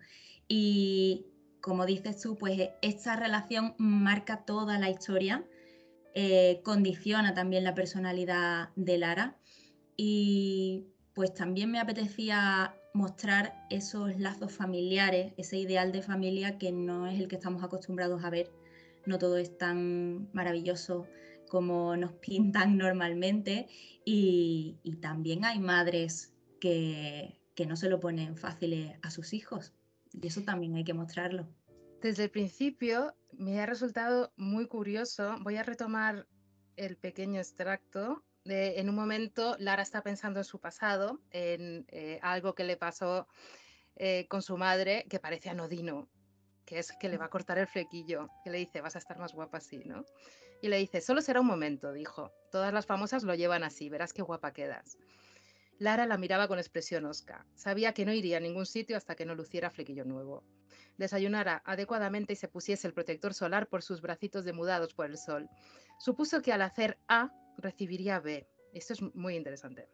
Y 0.47 1.25
como 1.59 1.87
dices 1.87 2.21
tú, 2.21 2.37
pues 2.37 2.69
esta 2.83 3.15
relación 3.15 3.73
marca 3.79 4.45
toda 4.45 4.77
la 4.77 4.91
historia 4.91 5.43
eh, 6.13 6.61
condiciona 6.63 7.33
también 7.33 7.63
la 7.63 7.73
personalidad 7.73 8.69
de 8.75 8.99
Lara 8.99 9.39
y 9.97 10.85
pues 11.15 11.33
también 11.33 11.71
me 11.71 11.79
apetecía 11.79 12.75
mostrar 12.95 13.53
esos 13.69 14.17
lazos 14.17 14.53
familiares, 14.53 15.33
ese 15.37 15.57
ideal 15.57 15.91
de 15.91 16.01
familia 16.01 16.57
que 16.57 16.71
no 16.71 17.07
es 17.07 17.19
el 17.19 17.27
que 17.27 17.35
estamos 17.35 17.63
acostumbrados 17.63 18.23
a 18.23 18.29
ver. 18.29 18.51
No 19.05 19.19
todo 19.19 19.37
es 19.37 19.57
tan 19.57 20.29
maravilloso 20.33 21.05
como 21.49 21.95
nos 21.97 22.13
pintan 22.25 22.77
normalmente 22.77 23.67
y, 24.05 24.79
también 25.01 25.45
hay 25.45 25.59
madres 25.59 26.33
que, 26.59 27.39
que 27.53 27.65
no 27.65 27.75
se 27.75 27.89
lo 27.89 27.99
ponen 27.99 28.37
fácil 28.37 28.93
a 29.01 29.11
sus 29.11 29.33
hijos 29.33 29.73
y 30.13 30.27
eso 30.27 30.41
también 30.41 30.75
hay 30.75 30.83
que 30.83 30.93
mostrarlo. 30.93 31.47
Desde 32.01 32.23
el 32.23 32.29
principio 32.29 33.13
me 33.33 33.59
ha 33.59 33.65
resultado 33.65 34.31
muy 34.37 34.67
curioso. 34.67 35.35
Voy 35.41 35.57
a 35.57 35.63
retomar 35.63 36.27
el 36.77 36.97
pequeño 36.97 37.39
extracto. 37.39 38.23
De, 38.45 38.79
en 38.79 38.89
un 38.89 38.95
momento, 38.95 39.55
Lara 39.59 39.83
está 39.83 40.01
pensando 40.01 40.39
en 40.39 40.45
su 40.45 40.59
pasado, 40.59 41.19
en 41.31 41.85
eh, 41.89 42.19
algo 42.21 42.55
que 42.55 42.63
le 42.63 42.77
pasó 42.77 43.27
eh, 43.95 44.27
con 44.29 44.41
su 44.41 44.55
madre, 44.55 45.05
que 45.09 45.19
parece 45.19 45.49
anodino, 45.49 46.07
que 46.63 46.79
es 46.79 46.93
que 46.99 47.09
le 47.09 47.17
va 47.17 47.25
a 47.25 47.29
cortar 47.29 47.57
el 47.57 47.67
flequillo, 47.67 48.29
que 48.43 48.51
le 48.51 48.59
dice, 48.59 48.81
vas 48.81 48.95
a 48.95 48.99
estar 48.99 49.17
más 49.17 49.33
guapa 49.33 49.57
así, 49.57 49.79
¿no? 49.79 50.05
Y 50.61 50.69
le 50.69 50.77
dice, 50.77 51.01
solo 51.01 51.21
será 51.21 51.41
un 51.41 51.47
momento, 51.47 51.91
dijo. 51.91 52.31
Todas 52.51 52.71
las 52.71 52.85
famosas 52.85 53.23
lo 53.23 53.35
llevan 53.35 53.63
así, 53.63 53.89
verás 53.89 54.13
qué 54.13 54.21
guapa 54.21 54.53
quedas. 54.53 54.97
Lara 55.79 56.05
la 56.05 56.17
miraba 56.17 56.47
con 56.47 56.59
expresión 56.59 57.05
osca. 57.05 57.45
Sabía 57.55 57.93
que 57.93 58.05
no 58.05 58.13
iría 58.13 58.37
a 58.37 58.39
ningún 58.39 58.65
sitio 58.65 58.95
hasta 58.95 59.15
que 59.15 59.25
no 59.25 59.35
luciera 59.35 59.69
flequillo 59.69 60.05
nuevo 60.05 60.43
desayunara 60.97 61.61
adecuadamente 61.65 62.33
y 62.33 62.35
se 62.35 62.47
pusiese 62.47 62.87
el 62.87 62.93
protector 62.93 63.33
solar 63.33 63.67
por 63.67 63.83
sus 63.83 64.01
bracitos 64.01 64.45
demudados 64.45 64.93
por 64.93 65.05
el 65.05 65.17
sol. 65.17 65.49
Supuso 65.99 66.41
que 66.41 66.53
al 66.53 66.61
hacer 66.61 66.97
A 67.07 67.31
recibiría 67.57 68.19
B. 68.19 68.47
Esto 68.73 68.93
es 68.93 69.01
muy 69.15 69.35
interesante. 69.35 69.89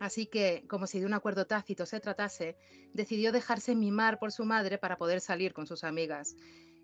Así 0.00 0.26
que, 0.26 0.64
como 0.68 0.88
si 0.88 0.98
de 0.98 1.06
un 1.06 1.14
acuerdo 1.14 1.46
tácito 1.46 1.86
se 1.86 2.00
tratase, 2.00 2.56
decidió 2.92 3.30
dejarse 3.30 3.76
mimar 3.76 4.18
por 4.18 4.32
su 4.32 4.44
madre 4.44 4.76
para 4.76 4.96
poder 4.96 5.20
salir 5.20 5.52
con 5.52 5.66
sus 5.66 5.84
amigas. 5.84 6.34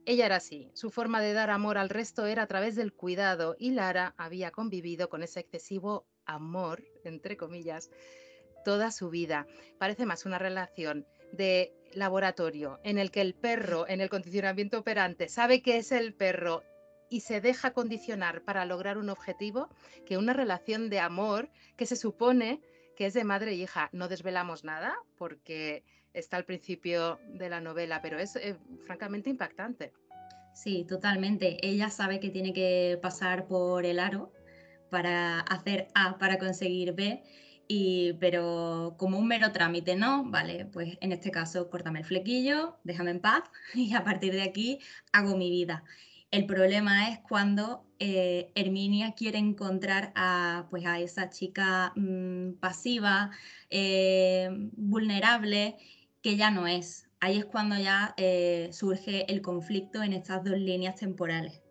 Ella 0.06 0.26
era 0.26 0.36
así, 0.36 0.70
su 0.74 0.90
forma 0.90 1.20
de 1.20 1.32
dar 1.32 1.50
amor 1.50 1.78
al 1.78 1.88
resto 1.88 2.26
era 2.26 2.44
a 2.44 2.46
través 2.46 2.76
del 2.76 2.92
cuidado 2.92 3.56
y 3.58 3.72
Lara 3.72 4.14
había 4.16 4.52
convivido 4.52 5.08
con 5.08 5.22
ese 5.22 5.40
excesivo 5.40 6.06
amor, 6.24 6.82
entre 7.04 7.36
comillas, 7.36 7.90
toda 8.64 8.90
su 8.90 9.10
vida. 9.10 9.46
Parece 9.78 10.06
más 10.06 10.24
una 10.24 10.38
relación 10.38 11.04
de 11.32 11.74
laboratorio 11.92 12.78
en 12.84 12.98
el 12.98 13.10
que 13.10 13.20
el 13.20 13.34
perro 13.34 13.88
en 13.88 14.00
el 14.00 14.08
condicionamiento 14.08 14.78
operante 14.78 15.28
sabe 15.28 15.62
que 15.62 15.78
es 15.78 15.92
el 15.92 16.14
perro 16.14 16.62
y 17.10 17.20
se 17.20 17.40
deja 17.40 17.72
condicionar 17.72 18.42
para 18.42 18.64
lograr 18.64 18.98
un 18.98 19.10
objetivo 19.10 19.68
que 20.06 20.18
una 20.18 20.32
relación 20.32 20.90
de 20.90 21.00
amor 21.00 21.48
que 21.76 21.86
se 21.86 21.96
supone 21.96 22.60
que 22.96 23.06
es 23.06 23.14
de 23.14 23.24
madre 23.24 23.52
e 23.52 23.54
hija. 23.54 23.88
No 23.92 24.08
desvelamos 24.08 24.64
nada 24.64 24.96
porque 25.16 25.84
está 26.12 26.36
al 26.36 26.44
principio 26.44 27.18
de 27.28 27.48
la 27.48 27.60
novela, 27.60 28.02
pero 28.02 28.18
es 28.18 28.36
eh, 28.36 28.56
francamente 28.86 29.30
impactante. 29.30 29.92
Sí, 30.54 30.84
totalmente. 30.88 31.58
Ella 31.66 31.90
sabe 31.90 32.18
que 32.18 32.30
tiene 32.30 32.52
que 32.52 32.98
pasar 33.00 33.46
por 33.46 33.86
el 33.86 34.00
aro 34.00 34.32
para 34.90 35.40
hacer 35.40 35.88
A 35.94 36.18
para 36.18 36.38
conseguir 36.38 36.94
B 36.94 37.22
pero 38.18 38.94
como 38.98 39.18
un 39.18 39.28
mero 39.28 39.52
trámite, 39.52 39.96
¿no? 39.96 40.24
Vale, 40.24 40.66
pues 40.66 40.96
en 41.00 41.12
este 41.12 41.30
caso, 41.30 41.68
córtame 41.70 42.00
el 42.00 42.04
flequillo, 42.04 42.78
déjame 42.84 43.10
en 43.10 43.20
paz 43.20 43.44
y 43.74 43.94
a 43.94 44.04
partir 44.04 44.32
de 44.32 44.42
aquí 44.42 44.78
hago 45.12 45.36
mi 45.36 45.50
vida. 45.50 45.84
El 46.30 46.44
problema 46.44 47.08
es 47.08 47.20
cuando 47.20 47.86
eh, 47.98 48.52
Herminia 48.54 49.14
quiere 49.14 49.38
encontrar 49.38 50.12
a, 50.14 50.66
pues 50.68 50.84
a 50.84 51.00
esa 51.00 51.30
chica 51.30 51.92
mm, 51.96 52.54
pasiva, 52.60 53.30
eh, 53.70 54.50
vulnerable, 54.72 55.76
que 56.22 56.36
ya 56.36 56.50
no 56.50 56.66
es. 56.66 57.08
Ahí 57.20 57.38
es 57.38 57.46
cuando 57.46 57.76
ya 57.78 58.14
eh, 58.18 58.68
surge 58.72 59.24
el 59.32 59.40
conflicto 59.40 60.02
en 60.02 60.12
estas 60.12 60.44
dos 60.44 60.58
líneas 60.58 60.96
temporales. 60.96 61.62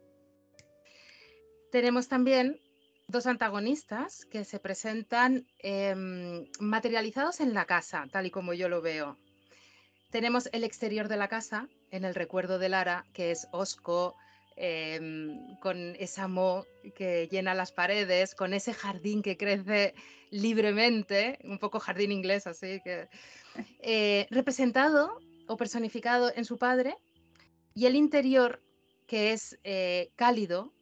Tenemos 1.71 2.07
también 2.07 2.59
dos 3.07 3.27
antagonistas 3.27 4.25
que 4.25 4.43
se 4.43 4.59
presentan 4.59 5.45
em, 5.59 6.45
materializados 6.59 7.39
en 7.41 7.53
la 7.53 7.65
casa, 7.65 8.07
tal 8.11 8.25
y 8.25 8.31
como 8.31 8.53
yo 8.53 8.69
lo 8.69 8.81
veo. 8.81 9.17
Tenemos 10.09 10.49
el 10.51 10.63
exterior 10.63 11.07
de 11.07 11.17
la 11.17 11.27
casa, 11.27 11.67
en 11.91 12.05
el 12.05 12.15
recuerdo 12.15 12.57
de 12.57 12.69
Lara, 12.69 13.05
que 13.13 13.31
es 13.31 13.47
osco, 13.51 14.15
em, 14.57 15.57
con 15.59 15.95
esa 15.95 16.27
mo 16.27 16.65
que 16.95 17.27
llena 17.31 17.53
las 17.53 17.71
paredes, 17.71 18.35
con 18.35 18.53
ese 18.53 18.73
jardín 18.73 19.21
que 19.21 19.37
crece 19.37 19.93
libremente, 20.29 21.39
un 21.43 21.59
poco 21.59 21.79
jardín 21.79 22.11
inglés, 22.11 22.47
así 22.47 22.81
que 22.83 23.07
eh, 23.79 24.27
representado 24.29 25.19
o 25.47 25.55
personificado 25.55 26.31
en 26.35 26.43
su 26.43 26.57
padre, 26.57 26.95
y 27.73 27.85
el 27.85 27.95
interior 27.95 28.61
que 29.05 29.31
es 29.31 29.57
eh, 29.63 30.11
cálido, 30.15 30.73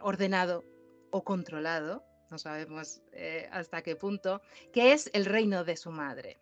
ordenado 0.00 0.64
o 1.10 1.24
controlado, 1.24 2.02
no 2.32 2.38
sabemos 2.38 3.02
eh, 3.12 3.46
hasta 3.52 3.82
qué 3.82 3.94
punto, 3.94 4.40
que 4.72 4.94
es 4.94 5.10
el 5.12 5.26
reino 5.26 5.64
de 5.64 5.76
su 5.76 5.90
madre. 5.90 6.41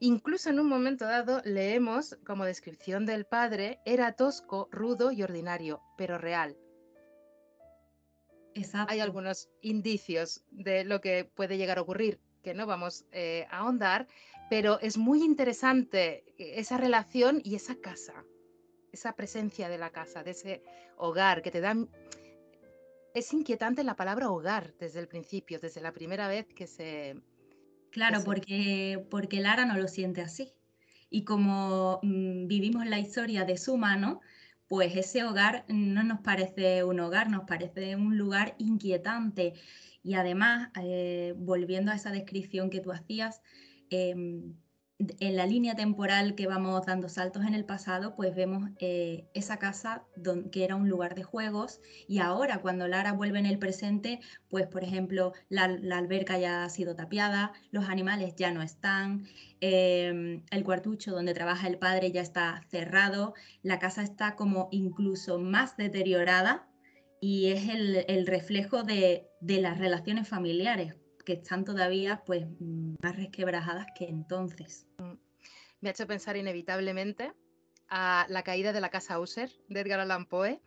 Incluso 0.00 0.50
en 0.50 0.60
un 0.60 0.68
momento 0.68 1.04
dado 1.04 1.40
leemos 1.44 2.16
como 2.26 2.44
descripción 2.44 3.06
del 3.06 3.24
padre, 3.24 3.80
era 3.84 4.12
tosco, 4.12 4.68
rudo 4.70 5.12
y 5.12 5.22
ordinario, 5.22 5.80
pero 5.96 6.18
real. 6.18 6.56
Hay 8.88 9.00
algunos 9.00 9.48
indicios 9.60 10.44
de 10.50 10.84
lo 10.84 11.00
que 11.00 11.24
puede 11.24 11.58
llegar 11.58 11.78
a 11.78 11.82
ocurrir 11.82 12.20
que 12.42 12.54
no 12.54 12.66
vamos 12.66 13.04
eh, 13.10 13.46
a 13.50 13.58
ahondar, 13.58 14.06
pero 14.48 14.78
es 14.80 14.96
muy 14.96 15.22
interesante 15.22 16.24
esa 16.38 16.78
relación 16.78 17.40
y 17.42 17.56
esa 17.56 17.74
casa, 17.74 18.24
esa 18.92 19.14
presencia 19.14 19.68
de 19.68 19.78
la 19.78 19.90
casa, 19.90 20.22
de 20.22 20.30
ese 20.30 20.62
hogar 20.96 21.42
que 21.42 21.50
te 21.50 21.60
da 21.60 21.74
es 23.16 23.32
inquietante 23.32 23.82
la 23.82 23.96
palabra 23.96 24.28
hogar 24.28 24.74
desde 24.78 25.00
el 25.00 25.08
principio, 25.08 25.58
desde 25.58 25.80
la 25.80 25.90
primera 25.92 26.28
vez 26.28 26.46
que 26.54 26.66
se... 26.66 27.16
Claro, 27.96 28.24
Porque, 28.24 29.06
porque 29.10 29.40
Lara 29.40 29.64
no 29.64 29.78
lo 29.78 29.88
siente 29.88 30.20
así. 30.20 30.52
Y 31.08 31.24
como 31.24 31.98
mm, 32.02 32.46
vivimos 32.46 32.84
la 32.86 32.98
historia 32.98 33.46
de 33.46 33.56
su 33.56 33.78
mano, 33.78 34.20
pues 34.68 34.94
ese 34.96 35.24
hogar 35.24 35.64
no 35.68 36.02
nos 36.02 36.20
parece 36.20 36.84
un 36.84 37.00
hogar, 37.00 37.30
nos 37.30 37.44
parece 37.44 37.96
un 37.96 38.18
lugar 38.18 38.54
inquietante. 38.58 39.54
Y 40.02 40.12
además, 40.12 40.68
eh, 40.78 41.32
volviendo 41.38 41.90
a 41.90 41.94
esa 41.94 42.10
descripción 42.10 42.68
que 42.68 42.80
tú 42.80 42.92
hacías, 42.92 43.40
em, 43.88 44.56
en 44.98 45.36
la 45.36 45.46
línea 45.46 45.74
temporal 45.74 46.34
que 46.34 46.46
vamos 46.46 46.86
dando 46.86 47.08
saltos 47.08 47.44
en 47.44 47.54
el 47.54 47.66
pasado, 47.66 48.16
pues 48.16 48.34
vemos 48.34 48.70
eh, 48.78 49.28
esa 49.34 49.58
casa 49.58 50.04
que 50.50 50.64
era 50.64 50.74
un 50.76 50.88
lugar 50.88 51.14
de 51.14 51.22
juegos 51.22 51.80
y 52.08 52.20
ahora 52.20 52.62
cuando 52.62 52.88
Lara 52.88 53.12
vuelve 53.12 53.38
en 53.38 53.46
el 53.46 53.58
presente, 53.58 54.20
pues 54.48 54.66
por 54.66 54.84
ejemplo 54.84 55.32
la, 55.50 55.64
alberca 55.64 56.38
ya 56.38 56.64
ha 56.64 56.70
sido 56.70 56.96
tapiada, 56.96 57.52
los 57.70 57.88
animales 57.90 58.36
ya 58.36 58.52
no 58.52 58.62
están, 58.62 59.26
em, 59.60 60.42
el 60.50 60.64
cuartucho 60.64 61.12
donde 61.12 61.34
trabaja 61.34 61.66
el 61.66 61.78
padre 61.78 62.10
ya 62.10 62.22
está 62.22 62.62
cerrado, 62.70 63.34
la 63.62 63.78
casa 63.78 64.02
está 64.02 64.34
como 64.34 64.68
incluso 64.70 65.38
más 65.38 65.76
deteriorada 65.76 66.68
y 67.20 67.48
es 67.48 67.68
el, 67.68 68.26
reflejo 68.26 68.82
de 68.82 69.28
las 69.40 69.78
relaciones 69.78 70.28
familiares 70.28 70.94
que 71.26 71.34
están 71.34 71.64
todavía 71.64 72.22
pues 72.24 72.46
más 73.02 73.16
resquebrajadas 73.16 73.88
que 73.94 74.06
entonces. 74.06 74.86
Me 75.80 75.90
ha 75.90 75.92
hecho 75.92 76.06
pensar 76.06 76.36
inevitablemente 76.36 77.32
a 77.88 78.26
la 78.30 78.42
caída 78.42 78.72
de 78.72 78.80
la 78.80 78.90
casa 78.90 79.20
User 79.20 79.50
de 79.68 79.80
Edgar 79.80 80.00
Allan 80.00 80.26
Poe, 80.26 80.62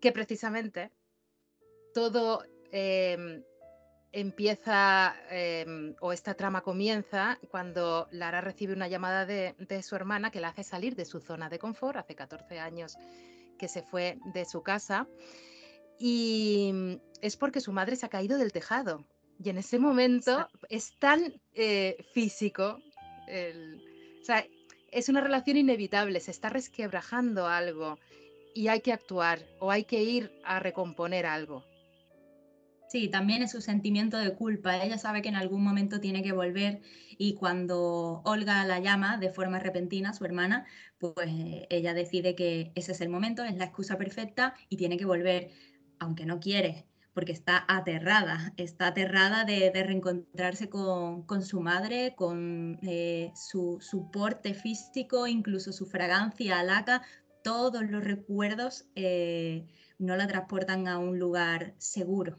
que 0.00 0.12
precisamente 0.12 0.92
todo 1.94 2.44
em, 2.70 3.42
empieza 4.12 5.16
em, 5.30 5.96
o 6.00 6.12
esta 6.12 6.34
trama 6.34 6.60
comienza 6.60 7.38
cuando 7.50 8.08
Lara 8.12 8.42
recibe 8.42 8.74
una 8.74 8.88
llamada 8.88 9.24
de, 9.24 9.54
de, 9.58 9.82
su 9.82 9.96
hermana 9.96 10.30
que 10.30 10.40
la 10.40 10.48
hace 10.48 10.64
salir 10.64 10.96
de 10.96 11.06
su 11.06 11.20
zona 11.20 11.48
de 11.48 11.58
confort, 11.58 11.96
hace 11.96 12.14
14 12.14 12.60
años 12.60 12.96
que 13.58 13.68
se 13.68 13.82
fue 13.82 14.18
de 14.34 14.44
su 14.44 14.62
casa, 14.62 15.08
y 15.98 16.98
es 17.22 17.36
porque 17.36 17.60
su 17.60 17.72
madre 17.72 17.96
se 17.96 18.04
ha 18.04 18.10
caído 18.10 18.36
del 18.36 18.52
tejado 18.52 19.06
y 19.38 19.50
en 19.50 19.58
ese 19.58 19.78
momento 19.78 20.48
es 20.68 20.98
tan 20.98 21.40
eh, 21.54 21.96
físico, 22.12 22.78
o 23.28 24.24
sea, 24.24 24.44
es 24.90 25.08
una 25.08 25.20
relación 25.20 25.56
inevitable, 25.56 26.20
se 26.20 26.30
está 26.30 26.50
resquebrajando 26.50 27.46
algo 27.46 27.98
y 28.54 28.68
hay 28.68 28.80
que 28.80 28.92
actuar 28.92 29.40
o 29.58 29.70
hay 29.70 29.84
que 29.84 30.02
ir 30.02 30.30
a 30.44 30.60
recomponer 30.60 31.26
algo. 31.26 31.64
Sí, 32.88 33.08
también 33.08 33.42
es 33.42 33.52
su 33.52 33.62
sentimiento 33.62 34.18
de 34.18 34.34
culpa. 34.34 34.84
Ella 34.84 34.98
sabe 34.98 35.22
que 35.22 35.30
en 35.30 35.36
algún 35.36 35.64
momento 35.64 35.98
tiene 35.98 36.22
que 36.22 36.32
volver 36.32 36.82
y 37.16 37.32
cuando 37.34 38.20
Olga 38.26 38.66
la 38.66 38.80
llama 38.80 39.16
de 39.16 39.30
forma 39.30 39.58
repentina, 39.58 40.12
su 40.12 40.26
hermana, 40.26 40.66
pues 40.98 41.30
ella 41.70 41.94
decide 41.94 42.34
que 42.34 42.70
ese 42.74 42.92
es 42.92 43.00
el 43.00 43.08
momento, 43.08 43.44
es 43.44 43.56
la 43.56 43.64
excusa 43.64 43.96
perfecta 43.96 44.54
y 44.68 44.76
tiene 44.76 44.98
que 44.98 45.06
volver, 45.06 45.52
aunque 45.98 46.26
no 46.26 46.38
quiere 46.38 46.86
porque 47.14 47.32
está 47.32 47.64
aterrada, 47.68 48.54
está 48.56 48.88
aterrada 48.88 49.44
de, 49.44 49.70
reencontrarse 49.70 50.68
con, 50.68 51.26
su 51.42 51.60
madre, 51.60 52.14
con 52.16 52.78
eh, 52.82 53.32
su, 53.34 53.78
su, 53.80 54.10
porte 54.10 54.54
físico, 54.54 55.26
incluso 55.26 55.72
su 55.72 55.86
fragancia 55.86 56.60
alaca, 56.60 57.02
todos 57.42 57.82
los 57.90 58.04
recuerdos 58.04 58.86
eh, 58.94 59.66
no 59.98 60.16
la 60.16 60.26
transportan 60.26 60.88
a 60.88 60.98
un 60.98 61.18
lugar 61.18 61.74
seguro. 61.78 62.36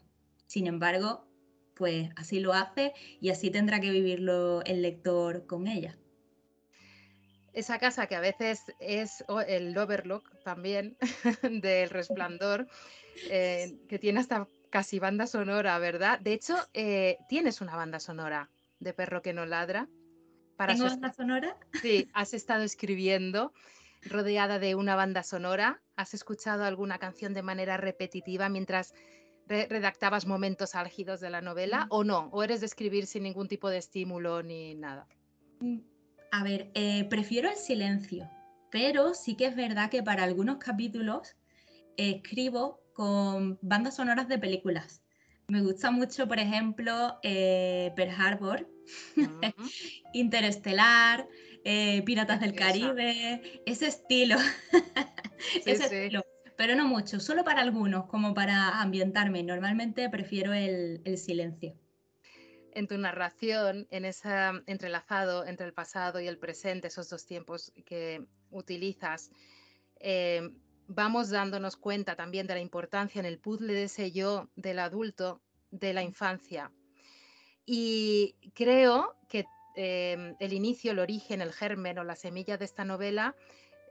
Sin 0.48 0.68
embargo, 0.68 1.27
pues 1.75 2.10
así 2.15 2.39
lo 2.39 2.53
hace 2.53 2.94
y 3.20 3.30
así 3.30 3.50
tendrá 3.50 3.80
que 3.80 3.92
vivirlo 3.92 4.63
el 4.63 4.82
lector 4.82 5.46
con 5.46 5.68
ella. 5.68 5.98
Esa 7.53 7.77
casa 7.77 8.08
que 8.08 8.15
a 8.15 8.20
veces 8.20 8.62
es 8.80 9.24
el 9.48 9.77
overlook 9.77 10.24
también 10.44 10.98
del 11.44 11.89
resplandor, 11.92 12.68
eh, 13.30 13.77
que 13.88 14.00
tiene 14.00 14.20
hasta 14.20 14.48
casi 14.74 14.98
banda 14.98 15.27
sonora, 15.27 15.77
¿verdad? 15.77 16.20
De 16.20 16.34
hecho, 16.34 16.56
eh, 16.74 17.20
tienes 17.30 17.62
una 17.62 17.75
banda 17.75 18.00
sonora 18.00 18.50
de 18.80 18.92
Perro 18.92 19.22
que 19.22 19.32
no 19.32 19.46
ladra. 19.46 19.88
Para 20.58 20.74
¿Tengo 20.74 20.88
banda 20.88 21.13
sonora? 21.13 21.56
Sí, 21.80 22.08
has 22.15 22.34
estado 22.34 22.63
escribiendo 22.63 23.53
rodeada 24.01 24.58
de 24.58 24.74
una 24.74 24.96
banda 24.96 25.22
sonora. 25.22 25.83
¿Has 25.96 26.16
escuchado 26.16 26.64
alguna 26.64 26.98
canción 26.98 27.36
de 27.36 27.44
manera 27.44 27.77
repetitiva 27.77 28.50
mientras 28.50 28.96
redactabas 29.46 30.25
momentos 30.25 30.74
álgidos 30.74 31.20
de 31.20 31.29
la 31.29 31.42
novela 31.42 31.86
mm. 31.86 31.90
o 31.90 32.03
no? 32.03 32.29
¿O 32.31 32.42
eres 32.42 32.59
de 32.62 32.66
escribir 32.66 33.05
sin 33.05 33.22
ningún 33.22 33.48
tipo 33.48 33.70
de 33.70 33.77
estímulo 33.77 34.42
ni 34.42 34.74
nada? 34.74 35.05
Mm, 35.59 35.81
a 36.31 36.44
ver, 36.44 36.72
eh, 36.74 37.03
prefiero 37.12 37.48
el 37.48 37.57
silencio, 37.57 38.27
pero 38.72 39.14
sí 39.14 39.36
que 39.36 39.46
es 39.46 39.55
verdad 39.55 39.92
que 39.92 40.01
para 40.01 40.24
algunos 40.24 40.57
capítulos 40.57 41.36
escribo 41.96 42.82
con 42.94 43.60
bandas 43.62 43.96
sonoras 43.96 44.27
de 44.27 44.38
películas. 44.38 45.03
Me 45.48 45.62
gusta 45.62 45.92
mucho, 45.92 46.27
por 46.27 46.40
ejemplo, 46.40 47.20
eh, 47.22 47.92
Pearl 47.96 48.12
Harbor, 48.18 48.70
Interestelar, 50.14 51.27
eh, 51.66 52.01
Piratas 52.03 52.40
del 52.40 52.56
Caribe, 52.56 53.62
ese 53.66 53.88
estilo. 53.88 54.38
ese 55.66 55.84
estilo. 55.84 56.24
Pero 56.56 56.75
no 56.75 56.88
mucho, 56.88 57.20
solo 57.20 57.44
para 57.44 57.62
algunos, 57.62 58.06
como 58.06 58.34
para 58.34 58.82
ambientarme. 58.82 59.44
Normalmente 59.44 60.10
prefiero 60.10 60.53
el, 60.53 61.01
silencio. 61.18 61.75
En 62.72 62.88
tu 62.88 62.98
narración, 62.98 63.88
en 63.92 64.06
ese 64.06 64.29
entrelazado 64.68 65.46
entre 65.46 65.66
el 65.66 65.74
pasado 65.74 66.22
y 66.22 66.27
el 66.27 66.38
presente, 66.38 66.88
esos 66.88 67.10
dos 67.10 67.25
tiempos 67.25 67.74
que 67.86 68.25
utilizas, 68.50 69.32
eh, 70.00 70.50
vamos 70.87 71.29
dándonos 71.29 71.75
cuenta 71.75 72.15
también 72.15 72.48
de 72.48 72.55
la 72.55 72.59
importancia 72.59 73.19
en 73.19 73.25
el 73.25 73.39
puzzle 73.39 73.74
de 73.74 73.83
ese 73.83 74.11
yo 74.11 74.50
del 74.55 74.79
adulto 74.79 75.41
de 75.72 75.93
la 75.93 76.03
infancia. 76.03 76.72
Y 77.65 78.35
creo 78.53 79.15
que 79.29 79.46
em, 79.75 80.35
el 80.39 80.53
inicio, 80.53 80.91
el 80.91 81.00
origen, 81.00 81.41
el 81.41 81.53
germen 81.53 81.98
o 81.98 82.03
la 82.03 82.15
semilla 82.15 82.57
de 82.57 82.65
esta 82.65 82.85
novela 82.85 83.35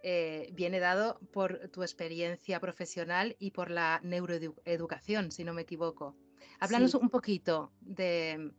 eh, 0.03 0.51
viene 0.53 0.81
dado 0.81 1.19
por 1.33 1.69
tu 1.69 1.83
experiencia 1.83 2.61
profesional 2.61 3.37
y 3.39 3.53
por 3.53 3.71
la 3.71 4.01
neuroeducación, 4.03 5.31
si 5.31 5.45
no 5.45 5.55
me 5.55 5.63
equivoco. 5.63 6.17
Háblanos 6.61 6.95
un 6.95 7.09
poquito 7.09 7.73
de, 7.81 8.53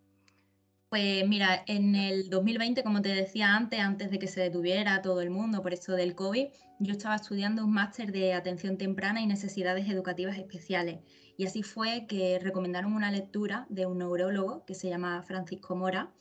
pues 0.94 1.28
mira, 1.28 1.64
en 1.66 1.96
el 1.96 2.30
2020, 2.30 2.84
como 2.84 3.02
te 3.02 3.10
decía 3.10 3.56
antes, 3.56 3.80
antes 3.80 4.12
de 4.12 4.20
que 4.20 4.28
se 4.28 4.42
detuviera 4.42 5.02
todo 5.02 5.22
el 5.22 5.32
mundo 5.32 5.64
por 5.64 5.74
esto 5.74 5.94
del 5.94 6.14
COVID, 6.14 6.50
yo 6.78 6.92
estaba 6.92 7.16
estudiando 7.16 7.66
un 7.66 7.74
máster 7.74 8.12
de 8.12 8.36
atención 8.36 8.78
temprana 8.78 9.20
y 9.20 9.26
necesidades 9.26 9.90
educativas 9.90 10.38
especiales. 10.38 11.00
Y 11.36 11.48
así 11.48 11.64
fue 11.64 12.06
que 12.08 12.38
recomendaron 12.38 12.94
una 12.94 13.10
lectura 13.10 13.66
de 13.70 13.88
un 13.88 13.98
neurólogo 13.98 14.66
que 14.68 14.76
se 14.76 14.88
llama 14.88 15.24
Francisco 15.24 15.76
Mora. 15.76 16.12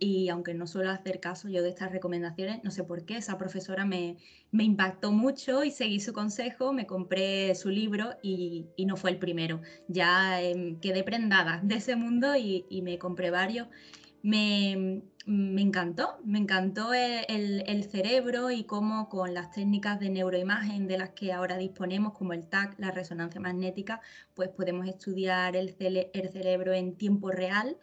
Y 0.00 0.28
aunque 0.28 0.54
no 0.54 0.66
suelo 0.66 0.90
hacer 0.90 1.20
caso 1.20 1.48
yo 1.48 1.62
de 1.62 1.68
estas 1.68 1.92
recomendaciones, 1.92 2.64
no 2.64 2.72
sé 2.72 2.82
por 2.82 3.04
qué, 3.04 3.18
esa 3.18 3.38
profesora 3.38 3.84
me, 3.86 4.16
impactó 4.50 5.12
mucho 5.12 5.62
y 5.62 5.70
seguí 5.70 6.00
su 6.00 6.12
consejo, 6.12 6.72
me 6.72 6.86
compré 6.86 7.54
su 7.54 7.70
libro 7.70 8.16
y, 8.22 8.66
no 8.86 8.96
fue 8.96 9.10
el 9.10 9.18
primero. 9.18 9.60
Ya 9.86 10.42
em, 10.42 10.80
quedé 10.80 11.04
prendada 11.04 11.60
de 11.62 11.76
ese 11.76 11.94
mundo 11.94 12.34
y, 12.34 12.66
y 12.68 12.82
me 12.82 12.98
compré 12.98 13.30
varios 13.30 13.68
me, 14.22 15.02
encantó, 15.26 16.18
me 16.24 16.38
encantó 16.38 16.92
el, 16.94 17.84
cerebro 17.90 18.50
y 18.50 18.64
cómo 18.64 19.08
con 19.08 19.34
las 19.34 19.50
técnicas 19.52 20.00
de 20.00 20.10
neuroimagen 20.10 20.86
de 20.86 20.98
las 20.98 21.10
que 21.10 21.32
ahora 21.32 21.56
disponemos, 21.56 22.12
como 22.12 22.32
el 22.32 22.46
TAC, 22.46 22.78
la 22.78 22.90
resonancia 22.90 23.40
magnética, 23.40 24.00
pues 24.34 24.48
podemos 24.48 24.86
estudiar 24.86 25.56
el, 25.56 25.70
cerebro 25.74 26.72
en 26.72 26.96
tiempo 26.96 27.30
real 27.30 27.76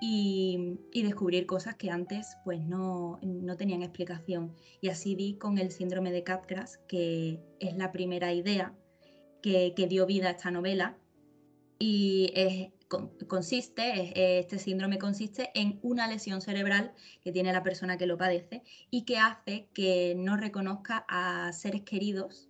y, 0.00 0.78
descubrir 0.94 1.46
cosas 1.46 1.74
que 1.76 1.90
antes 1.90 2.36
pues 2.44 2.60
no, 2.60 3.18
tenían 3.56 3.82
explicación. 3.82 4.54
Y 4.80 4.88
así 4.88 5.14
di 5.14 5.38
con 5.38 5.58
el 5.58 5.70
síndrome 5.70 6.12
de 6.12 6.24
Capgras, 6.24 6.78
que 6.88 7.40
es 7.60 7.76
la 7.76 7.92
primera 7.92 8.32
idea 8.32 8.74
que, 9.42 9.72
que 9.74 9.86
dio 9.86 10.06
vida 10.06 10.28
a 10.28 10.32
esta 10.32 10.50
novela. 10.50 10.98
Y 11.78 12.32
consiste, 12.88 14.38
este 14.38 14.58
síndrome 14.58 14.98
consiste 14.98 15.50
en 15.54 15.78
una 15.82 16.06
lesión 16.06 16.40
cerebral 16.40 16.92
que 17.22 17.32
tiene 17.32 17.52
la 17.52 17.62
persona 17.62 17.98
que 17.98 18.06
lo 18.06 18.16
padece 18.16 18.62
y 18.90 19.04
que 19.04 19.18
hace 19.18 19.68
que 19.74 20.14
no 20.16 20.36
reconozca 20.36 21.04
a 21.08 21.52
seres 21.52 21.82
queridos 21.82 22.48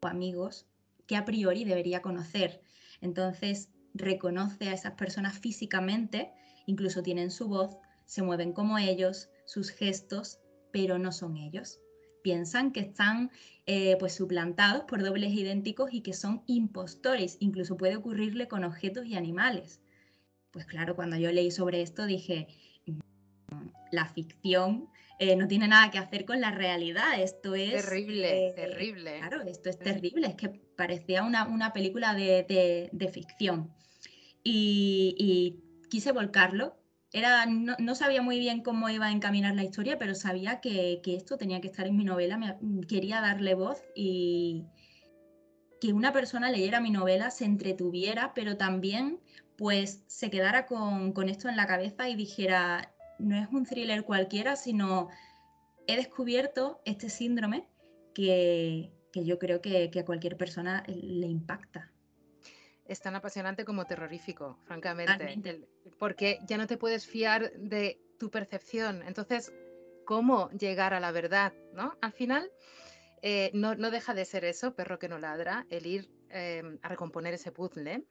o 0.00 0.06
amigos 0.06 0.66
que 1.06 1.16
a 1.16 1.24
priori 1.24 1.64
debería 1.64 2.02
conocer. 2.02 2.62
Entonces 3.00 3.70
reconoce 3.94 4.68
a 4.68 4.74
esas 4.74 4.92
personas 4.92 5.38
físicamente, 5.38 6.32
incluso 6.66 7.02
tienen 7.02 7.30
su 7.30 7.48
voz, 7.48 7.76
se 8.06 8.22
mueven 8.22 8.52
como 8.52 8.78
ellos, 8.78 9.28
sus 9.44 9.70
gestos, 9.70 10.38
pero 10.72 10.98
no 10.98 11.12
son 11.12 11.36
ellos 11.36 11.80
piensan 12.28 12.72
que 12.72 12.80
están 12.80 13.30
eh, 13.64 13.96
pues 13.98 14.12
suplantados 14.14 14.84
por 14.84 15.02
dobles 15.02 15.32
idénticos 15.32 15.94
y 15.94 16.02
que 16.02 16.12
son 16.12 16.42
impostores. 16.46 17.38
Incluso 17.40 17.78
puede 17.78 17.96
ocurrirle 17.96 18.48
con 18.48 18.64
objetos 18.64 19.06
y 19.06 19.16
animales. 19.16 19.80
Pues 20.50 20.66
claro, 20.66 20.94
cuando 20.94 21.16
yo 21.16 21.32
leí 21.32 21.50
sobre 21.50 21.80
esto 21.80 22.04
dije, 22.04 22.48
mm, 22.84 23.68
la 23.92 24.04
ficción 24.04 24.90
eh, 25.18 25.36
no 25.36 25.48
tiene 25.48 25.68
nada 25.68 25.90
que 25.90 25.96
hacer 25.96 26.26
con 26.26 26.42
la 26.42 26.50
realidad. 26.50 27.18
Esto 27.18 27.54
es... 27.54 27.86
Terrible, 27.86 28.48
eh, 28.48 28.52
terrible. 28.52 29.20
Claro, 29.20 29.40
esto 29.44 29.70
es 29.70 29.78
terrible. 29.78 30.26
Es 30.26 30.34
que 30.34 30.50
parecía 30.76 31.22
una, 31.22 31.72
película 31.72 32.12
de, 32.14 33.10
ficción. 33.10 33.72
Y, 34.44 35.14
y 35.18 35.88
quise 35.88 36.12
volcarlo 36.12 36.76
era, 37.12 37.46
no, 37.46 37.94
sabía 37.94 38.20
muy 38.20 38.38
bien 38.38 38.62
cómo 38.62 38.88
iba 38.90 39.06
a 39.06 39.12
encaminar 39.12 39.54
la 39.54 39.64
historia, 39.64 39.98
pero 39.98 40.14
sabía 40.14 40.60
que, 40.60 41.00
esto 41.04 41.38
tenía 41.38 41.60
que 41.60 41.68
estar 41.68 41.86
en 41.86 41.96
mi 41.96 42.04
novela, 42.04 42.58
quería 42.86 43.20
darle 43.20 43.54
voz 43.54 43.82
y 43.94 44.66
que 45.80 45.92
una 45.92 46.12
persona 46.12 46.50
leyera 46.50 46.80
mi 46.80 46.90
novela, 46.90 47.30
se 47.30 47.44
entretuviera, 47.44 48.34
pero 48.34 48.56
también 48.56 49.20
pues 49.56 50.04
se 50.06 50.30
quedara 50.30 50.66
con, 50.66 51.14
esto 51.28 51.48
en 51.48 51.56
la 51.56 51.66
cabeza 51.66 52.08
y 52.08 52.16
dijera, 52.16 52.92
no 53.18 53.36
es 53.36 53.48
un 53.50 53.64
thriller 53.64 54.04
cualquiera, 54.04 54.56
sino 54.56 55.08
he 55.86 55.96
descubierto 55.96 56.80
este 56.84 57.08
síndrome 57.08 57.66
que, 58.14 58.92
yo 59.14 59.38
creo 59.38 59.60
que, 59.60 59.90
que 59.90 60.00
a 60.00 60.04
cualquier 60.04 60.36
persona 60.36 60.84
le 60.86 61.26
impacta 61.26 61.90
es 62.88 63.00
tan 63.00 63.14
apasionante 63.14 63.64
como 63.64 63.84
terrorífico, 63.84 64.58
francamente, 64.64 65.68
porque 65.98 66.38
ya 66.46 66.56
no 66.56 66.66
te 66.66 66.78
puedes 66.78 67.06
fiar 67.06 67.52
de 67.52 68.00
tu 68.18 68.30
percepción. 68.30 69.02
Entonces, 69.06 69.52
¿cómo 70.04 70.50
llegar 70.50 70.94
a 70.94 71.00
la 71.00 71.12
verdad? 71.12 71.52
¿no? 71.74 71.96
Al 72.00 72.12
final, 72.12 72.50
eh, 73.22 73.50
no, 73.52 73.74
deja 73.90 74.14
de 74.14 74.24
ser 74.24 74.44
eso, 74.44 74.74
perro 74.74 74.98
que 74.98 75.08
no 75.08 75.18
ladra, 75.18 75.66
el 75.70 75.86
ir 75.86 76.10
em, 76.30 76.78
a 76.82 76.88
recomponer 76.88 77.34
ese 77.34 77.52
puzzle. 77.52 78.04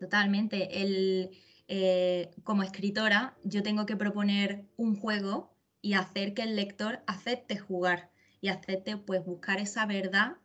Totalmente. 0.00 0.80
El, 0.80 1.30
eh, 1.66 2.30
como 2.44 2.62
escritora, 2.62 3.36
yo 3.42 3.62
tengo 3.62 3.84
que 3.84 3.96
proponer 3.96 4.64
un 4.76 4.96
juego 4.96 5.54
y 5.82 5.94
hacer 5.94 6.34
que 6.34 6.42
el 6.42 6.56
lector 6.56 7.02
acepte 7.06 7.58
jugar 7.58 8.10
y 8.40 8.48
acepte 8.48 8.96
pues 8.96 9.24
buscar 9.24 9.60
esa 9.60 9.86
verdad 9.86 10.36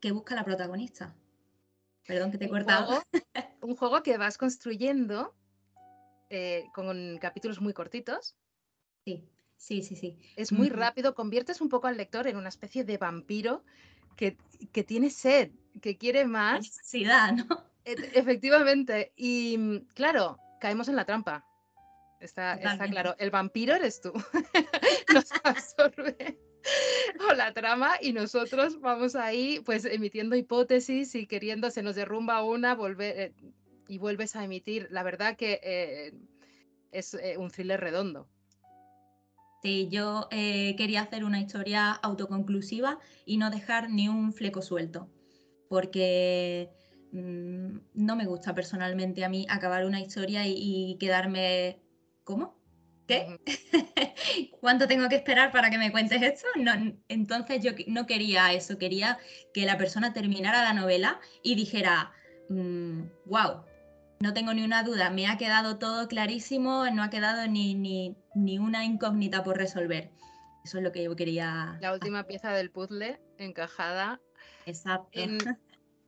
que 0.00 0.10
busca 0.10 0.34
la 0.34 0.44
protagonista. 0.44 1.14
Perdón 2.06 2.30
que 2.30 2.38
te 2.38 2.46
he 2.46 2.48
cortado. 2.48 3.02
un 3.62 3.76
juego 3.76 4.02
que 4.02 4.18
vas 4.18 4.38
construyendo 4.38 5.34
eh, 6.30 6.64
con 6.74 7.18
capítulos 7.18 7.60
muy 7.60 7.72
cortitos. 7.72 8.36
Sí, 9.04 9.28
sí, 9.56 9.82
sí, 9.82 9.96
sí. 9.96 10.18
Es 10.36 10.52
muy 10.52 10.68
rápido, 10.68 11.14
conviertes 11.14 11.60
un 11.60 11.68
poco 11.68 11.86
al 11.86 11.96
lector 11.96 12.26
en 12.26 12.36
una 12.36 12.48
especie 12.48 12.84
de 12.84 12.98
vampiro 12.98 13.64
que, 14.16 14.36
tiene 14.84 15.10
sed, 15.10 15.50
que 15.80 15.96
quiere 15.98 16.24
más. 16.24 16.60
Necesidad, 16.60 17.32
¿no? 17.32 17.64
E, 17.84 17.92
efectivamente. 18.14 19.12
Y 19.16 19.80
claro, 19.94 20.38
caemos 20.60 20.88
en 20.88 20.96
la 20.96 21.04
trampa. 21.04 21.44
Está, 22.20 22.54
está 22.54 22.88
claro. 22.88 23.16
El 23.18 23.30
vampiro 23.30 23.74
eres 23.74 24.00
tú. 24.00 24.12
Nos 25.12 25.26
absorbe. 25.42 26.38
o 27.30 27.34
la 27.34 27.52
trama 27.52 27.92
y 28.00 28.12
nosotros 28.12 28.80
vamos 28.80 29.14
ahí 29.14 29.60
pues 29.64 29.84
emitiendo 29.84 30.36
hipótesis 30.36 31.14
y 31.14 31.26
queriendo, 31.26 31.70
se 31.70 31.82
nos 31.82 31.96
derrumba 31.96 32.42
una 32.42 32.74
volver, 32.74 33.18
eh, 33.18 33.34
y 33.88 33.98
vuelves 33.98 34.36
a 34.36 34.44
emitir. 34.44 34.88
La 34.90 35.02
verdad 35.02 35.36
que 35.36 35.60
eh, 35.62 36.14
es 36.92 37.14
eh, 37.14 37.36
un 37.38 37.50
thriller 37.50 37.80
redondo. 37.80 38.28
Sí, 39.62 39.88
yo 39.92 40.28
quería 40.30 41.02
hacer 41.02 41.22
una 41.22 41.40
historia 41.40 41.92
autoconclusiva 41.92 42.98
y 43.24 43.36
no 43.36 43.48
dejar 43.48 43.90
ni 43.90 44.08
un 44.08 44.32
fleco 44.32 44.60
suelto, 44.60 45.08
porque 45.68 46.68
mm, 47.12 47.76
no 47.94 48.16
me 48.16 48.26
gusta 48.26 48.56
personalmente 48.56 49.24
a 49.24 49.28
mí 49.28 49.46
acabar 49.48 49.84
una 49.84 50.00
historia 50.00 50.48
y 50.48 50.96
quedarme... 50.98 51.80
¿Cómo? 52.24 52.61
¿Qué? 53.06 53.38
¿Cuánto 54.60 54.86
tengo 54.86 55.08
que 55.08 55.16
esperar 55.16 55.50
para 55.52 55.70
que 55.70 55.78
me 55.78 55.90
cuentes 55.90 56.22
esto? 56.22 56.46
No, 56.56 56.72
entonces 57.08 57.62
yo 57.62 57.72
no 57.88 58.06
quería 58.06 58.52
eso, 58.52 58.78
quería 58.78 59.18
que 59.52 59.66
la 59.66 59.76
persona 59.76 60.12
terminara 60.12 60.62
la 60.62 60.72
novela 60.72 61.20
y 61.42 61.54
dijera, 61.54 62.12
wow, 62.48 62.56
mm, 62.56 63.12
no 64.20 64.32
tengo 64.32 64.54
ni 64.54 64.64
una 64.64 64.82
duda, 64.82 65.10
me 65.10 65.26
ha 65.26 65.36
quedado 65.36 65.78
todo 65.78 66.06
clarísimo, 66.08 66.88
no 66.90 67.02
ha 67.02 67.10
quedado 67.10 67.48
ni, 67.48 67.74
ni, 67.74 68.16
ni 68.34 68.58
una 68.58 68.84
incógnita 68.84 69.42
por 69.42 69.56
resolver. 69.56 70.10
Eso 70.64 70.78
es 70.78 70.84
lo 70.84 70.92
que 70.92 71.02
yo 71.02 71.16
quería. 71.16 71.76
La 71.80 71.92
última 71.92 72.22
pieza 72.24 72.52
del 72.52 72.70
puzzle 72.70 73.20
encajada 73.38 74.20
Exacto. 74.66 75.08
En, 75.12 75.38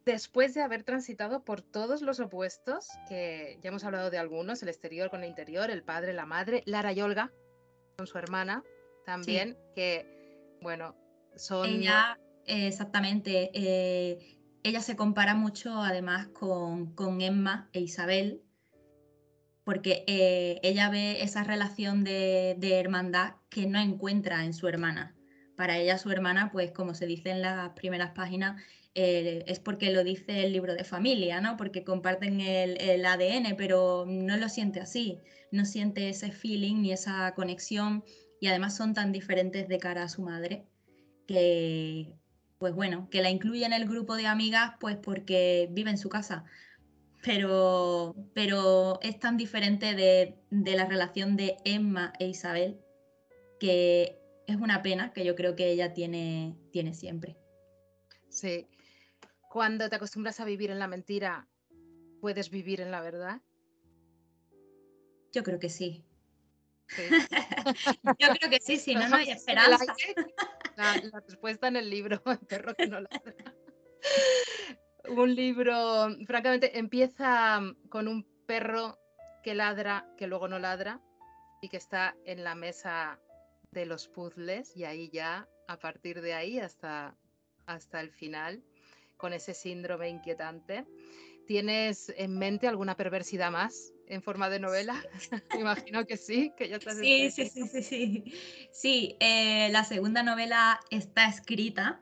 después 0.04 0.54
de 0.54 0.62
haber 0.62 0.84
transitado 0.84 1.44
por 1.44 1.62
todos 1.62 2.02
los 2.02 2.20
opuestos, 2.20 2.88
que 3.08 3.58
ya 3.62 3.68
hemos 3.68 3.84
hablado 3.84 4.10
de 4.10 4.18
algunos, 4.18 4.62
el 4.62 4.68
exterior 4.68 5.10
con 5.10 5.22
el 5.22 5.30
interior, 5.30 5.70
el 5.70 5.82
padre, 5.82 6.12
la 6.12 6.26
madre, 6.26 6.62
Lara 6.66 6.92
y 6.92 7.00
Olga, 7.00 7.32
con 7.96 8.06
su 8.06 8.18
hermana 8.18 8.62
también, 9.04 9.56
que, 9.74 10.56
bueno, 10.60 10.94
son... 11.36 11.68
Ella, 11.68 12.18
exactamente, 12.46 13.50
eh, 13.54 14.38
ella 14.62 14.80
se 14.80 14.96
compara 14.96 15.34
mucho 15.34 15.80
además 15.82 16.28
con, 16.28 16.94
Emma 17.20 17.68
e 17.72 17.80
Isabel, 17.80 18.42
porque 19.64 20.04
eh, 20.06 20.60
ella 20.62 20.90
ve 20.90 21.22
esa 21.22 21.42
relación 21.44 22.04
de, 22.04 22.56
de 22.58 22.78
hermandad 22.78 23.34
que 23.48 23.66
no 23.66 23.78
encuentra 23.78 24.44
en 24.44 24.52
su 24.52 24.68
hermana. 24.68 25.14
Para 25.56 25.78
ella 25.78 25.98
su 25.98 26.10
hermana, 26.10 26.50
pues 26.50 26.72
como 26.72 26.94
se 26.94 27.06
dice 27.06 27.30
en 27.30 27.40
las 27.40 27.70
primeras 27.70 28.10
páginas, 28.10 28.60
eh, 28.94 29.44
es 29.46 29.58
porque 29.58 29.90
lo 29.92 30.04
dice 30.04 30.44
el 30.44 30.52
libro 30.52 30.74
de 30.74 30.84
familia, 30.84 31.40
¿no? 31.40 31.56
Porque 31.56 31.82
comparten 31.82 32.40
el, 32.40 33.04
ADN, 33.04 33.56
pero 33.56 34.04
no 34.06 34.36
lo 34.36 34.48
siente 34.48 34.80
así, 34.80 35.18
no 35.50 35.64
siente 35.64 36.08
ese 36.08 36.30
feeling 36.30 36.82
ni 36.82 36.92
esa 36.92 37.34
conexión 37.34 38.04
y 38.40 38.46
además 38.46 38.76
son 38.76 38.94
tan 38.94 39.10
diferentes 39.10 39.68
de 39.68 39.78
cara 39.78 40.04
a 40.04 40.08
su 40.08 40.22
madre 40.22 40.64
que, 41.26 42.14
pues 42.58 42.74
bueno, 42.74 43.08
que 43.10 43.22
la 43.22 43.30
incluye 43.30 43.64
en 43.66 43.72
el 43.72 43.88
grupo 43.88 44.14
de 44.16 44.26
amigas 44.26 44.74
pues 44.78 44.96
porque 44.96 45.68
vive 45.72 45.90
en 45.90 45.98
su 45.98 46.08
casa, 46.08 46.44
pero, 47.24 48.14
pero 48.32 49.00
es 49.02 49.18
tan 49.18 49.36
diferente 49.36 49.94
de, 49.94 50.36
de 50.50 50.76
la 50.76 50.86
relación 50.86 51.36
de 51.36 51.56
Emma 51.64 52.12
e 52.20 52.28
Isabel 52.28 52.78
que 53.58 54.20
es 54.46 54.56
una 54.56 54.82
pena 54.82 55.12
que 55.12 55.24
yo 55.24 55.34
creo 55.34 55.56
que 55.56 55.70
ella 55.70 55.94
tiene, 55.94 56.56
tiene 56.70 56.92
siempre. 56.94 57.36
Sí, 58.28 58.66
cuando 59.54 59.88
te 59.88 59.94
acostumbras 59.94 60.40
a 60.40 60.44
vivir 60.44 60.72
en 60.72 60.80
la 60.80 60.88
mentira, 60.88 61.46
¿puedes 62.20 62.50
vivir 62.50 62.80
en 62.80 62.90
la 62.90 63.00
verdad? 63.00 63.40
Yo 65.30 65.44
creo 65.44 65.60
que 65.60 65.68
sí. 65.68 66.04
Yo 68.18 68.28
creo 68.30 68.50
que 68.50 68.58
sí, 68.60 68.78
si 68.78 68.96
no, 68.96 69.08
no 69.08 69.14
hay 69.14 69.30
esperanza. 69.30 69.94
La, 70.74 71.00
respuesta 71.28 71.68
en 71.68 71.76
el 71.76 71.88
libro, 71.88 72.20
el 72.26 72.38
perro 72.38 72.74
que 72.74 72.88
no 72.88 72.98
ladra. 72.98 73.54
Un 75.10 75.36
libro, 75.36 76.08
francamente, 76.26 76.76
empieza 76.76 77.60
con 77.90 78.08
un 78.08 78.26
perro 78.46 78.98
que 79.44 79.54
ladra, 79.54 80.04
que 80.16 80.26
luego 80.26 80.48
no 80.48 80.58
ladra, 80.58 81.00
y 81.62 81.68
que 81.68 81.76
está 81.76 82.16
en 82.24 82.42
la 82.42 82.56
mesa 82.56 83.20
de 83.70 83.86
los 83.86 84.08
puzzles, 84.08 84.76
y 84.76 84.82
ahí 84.82 85.10
ya, 85.10 85.48
a 85.68 85.78
partir 85.78 86.22
de 86.22 86.34
ahí 86.34 86.58
hasta, 86.58 87.16
hasta 87.66 88.00
el 88.00 88.10
final, 88.10 88.64
con 89.24 89.32
ese 89.32 89.54
síndrome 89.54 90.10
inquietante. 90.10 90.84
¿Tienes 91.46 92.12
en 92.18 92.36
mente 92.36 92.68
alguna 92.68 92.94
perversidad 92.94 93.50
más 93.50 93.94
en 94.06 94.20
forma 94.20 94.50
de 94.50 94.60
novela? 94.60 95.02
Imagino 95.58 96.04
que 96.04 96.18
sí, 96.18 96.52
que 96.58 96.68
ya 96.68 96.76
estás 96.76 96.98
sí, 96.98 97.30
sí, 97.30 97.48
sí, 97.48 97.66
sí, 97.66 97.82
sí. 97.82 98.24
Sí, 98.70 99.16
eh, 99.20 99.70
la 99.70 99.84
segunda 99.84 100.22
novela 100.22 100.78
está 100.90 101.26
escrita, 101.26 102.00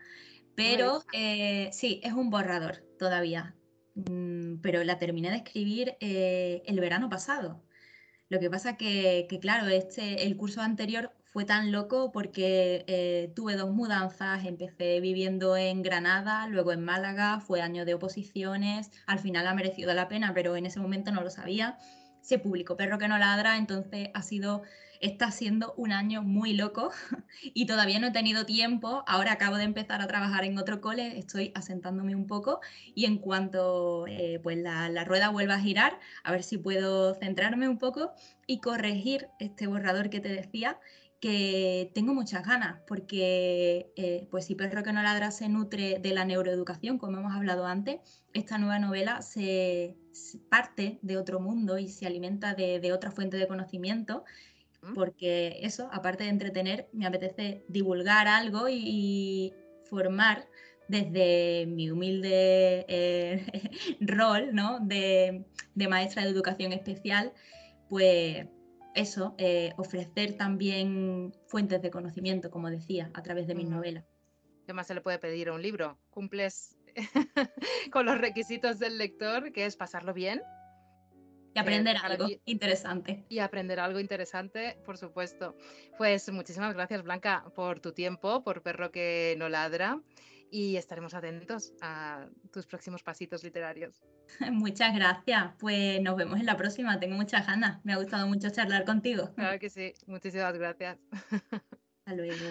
pero 0.56 1.04
eh, 1.12 1.70
sí, 1.72 2.00
es 2.02 2.12
un 2.12 2.28
borrador 2.28 2.84
todavía. 2.98 3.54
Mm, 3.94 4.56
pero 4.60 4.82
la 4.82 4.98
terminé 4.98 5.30
de 5.30 5.36
escribir 5.36 5.94
eh, 6.00 6.64
el 6.66 6.80
verano 6.80 7.08
pasado. 7.08 7.62
Lo 8.30 8.40
que 8.40 8.50
pasa 8.50 8.76
que, 8.76 9.28
que, 9.30 9.38
claro, 9.38 9.68
este, 9.68 10.24
el 10.24 10.36
curso 10.36 10.60
anterior 10.60 11.12
fue 11.32 11.46
tan 11.46 11.72
loco 11.72 12.12
porque 12.12 12.84
eh, 12.86 13.32
tuve 13.34 13.56
dos 13.56 13.70
mudanzas, 13.70 14.44
empecé 14.44 15.00
viviendo 15.00 15.56
en 15.56 15.82
Granada, 15.82 16.46
luego 16.46 16.72
en 16.72 16.84
Málaga, 16.84 17.40
fue 17.40 17.62
año 17.62 17.86
de 17.86 17.94
oposiciones, 17.94 18.90
al 19.06 19.18
final 19.18 19.46
ha 19.46 19.54
merecido 19.54 19.94
la 19.94 20.08
pena, 20.08 20.34
pero 20.34 20.56
en 20.56 20.66
ese 20.66 20.78
momento 20.78 21.10
no 21.10 21.22
lo 21.22 21.30
sabía. 21.30 21.78
Se 22.20 22.38
publicó 22.38 22.76
Perro 22.76 22.98
que 22.98 23.08
no 23.08 23.16
ladra, 23.16 23.56
entonces 23.56 24.10
ha 24.12 24.20
sido, 24.20 24.62
está 25.00 25.30
siendo 25.30 25.72
un 25.78 25.90
año 25.90 26.22
muy 26.22 26.52
loco 26.52 26.90
y 27.42 27.64
todavía 27.64 27.98
no 27.98 28.08
he 28.08 28.12
tenido 28.12 28.44
tiempo. 28.44 29.02
Ahora 29.06 29.32
acabo 29.32 29.56
de 29.56 29.64
empezar 29.64 30.02
a 30.02 30.06
trabajar 30.08 30.44
en 30.44 30.58
otro 30.58 30.82
cole, 30.82 31.18
estoy 31.18 31.50
asentándome 31.54 32.14
un 32.14 32.26
poco 32.26 32.60
y 32.94 33.06
en 33.06 33.16
cuanto 33.16 34.06
eh, 34.06 34.38
pues 34.42 34.58
la, 34.58 34.90
la 34.90 35.04
rueda 35.04 35.30
vuelva 35.30 35.54
a 35.54 35.60
girar, 35.60 35.98
a 36.24 36.30
ver 36.30 36.42
si 36.42 36.58
puedo 36.58 37.14
centrarme 37.14 37.68
un 37.68 37.78
poco 37.78 38.12
y 38.46 38.60
corregir 38.60 39.28
este 39.40 39.66
borrador 39.66 40.10
que 40.10 40.20
te 40.20 40.28
decía 40.28 40.78
que 41.22 41.92
tengo 41.94 42.14
muchas 42.14 42.44
ganas, 42.44 42.80
porque 42.88 43.92
eh, 43.94 44.26
pues 44.32 44.44
si 44.44 44.56
Perro 44.56 44.82
que 44.82 44.92
no 44.92 45.04
ladra 45.04 45.30
se 45.30 45.48
nutre 45.48 46.00
de 46.00 46.12
la 46.12 46.24
neuroeducación, 46.24 46.98
como 46.98 47.18
hemos 47.18 47.32
hablado 47.32 47.64
antes, 47.64 48.00
esta 48.34 48.58
nueva 48.58 48.80
novela 48.80 49.22
se, 49.22 49.96
parte 50.50 50.98
de 51.00 51.16
otro 51.16 51.38
mundo 51.38 51.78
y 51.78 51.88
se 51.88 52.06
alimenta 52.06 52.54
de, 52.54 52.92
otra 52.92 53.12
fuente 53.12 53.36
de 53.36 53.46
conocimiento, 53.46 54.24
mm. 54.82 54.94
porque 54.94 55.60
eso, 55.62 55.88
aparte 55.92 56.24
de 56.24 56.30
entretener, 56.30 56.88
me 56.92 57.06
apetece 57.06 57.64
divulgar 57.68 58.26
algo 58.26 58.68
y, 58.68 59.54
formar 59.84 60.48
desde 60.88 61.66
mi 61.66 61.90
humilde 61.90 62.86
eh, 62.88 63.46
rol 64.00 64.54
¿no? 64.54 64.80
de, 64.80 65.44
de 65.74 65.88
maestra 65.88 66.24
de 66.24 66.30
educación 66.30 66.72
especial, 66.72 67.32
pues 67.90 68.46
eso, 68.94 69.34
eh, 69.38 69.72
ofrecer 69.76 70.36
también 70.36 71.34
fuentes 71.46 71.82
de 71.82 71.90
conocimiento, 71.90 72.50
como 72.50 72.70
decía, 72.70 73.10
a 73.14 73.22
través 73.22 73.46
de 73.46 73.54
mis 73.54 73.68
novelas. 73.68 74.04
¿Qué 74.66 74.72
más 74.72 74.86
se 74.86 74.94
le 74.94 75.00
puede 75.00 75.18
pedir 75.18 75.48
a 75.48 75.52
un 75.52 75.62
libro? 75.62 75.98
Cumples 76.10 76.76
con 77.92 78.06
los 78.06 78.18
requisitos 78.18 78.78
del 78.78 78.98
lector, 78.98 79.52
que 79.52 79.66
es 79.66 79.76
pasarlo 79.76 80.14
bien. 80.14 80.42
Y 81.54 81.58
aprender 81.58 81.96
algo 82.02 82.28
interesante. 82.46 83.26
Y 83.28 83.40
aprender 83.40 83.78
algo 83.78 84.00
interesante, 84.00 84.78
por 84.86 84.96
supuesto. 84.96 85.54
Pues 85.98 86.30
muchísimas 86.32 86.72
gracias, 86.74 87.02
Blanca, 87.02 87.44
por 87.54 87.80
tu 87.80 87.92
tiempo, 87.92 88.42
por 88.42 88.62
Perro 88.62 88.90
que 88.90 89.34
no 89.38 89.48
ladra. 89.48 90.00
Y 90.54 90.76
estaremos 90.76 91.14
atentos 91.14 91.72
a 91.80 92.26
tus 92.52 92.66
próximos 92.66 93.02
pasitos 93.02 93.42
literarios. 93.42 94.02
Muchas 94.52 94.94
gracias. 94.94 95.54
Pues 95.58 96.02
nos 96.02 96.14
vemos 96.14 96.38
en 96.38 96.44
la 96.44 96.58
próxima. 96.58 97.00
Tengo 97.00 97.16
muchas 97.16 97.46
ganas. 97.46 97.82
Me 97.86 97.94
ha 97.94 97.96
gustado 97.96 98.26
mucho 98.26 98.50
charlar 98.50 98.84
contigo. 98.84 99.32
Claro 99.34 99.58
que 99.58 99.70
sí. 99.70 99.94
Muchísimas 100.06 100.52
gracias. 100.52 100.98
Hasta 102.04 102.14
luego. 102.14 102.44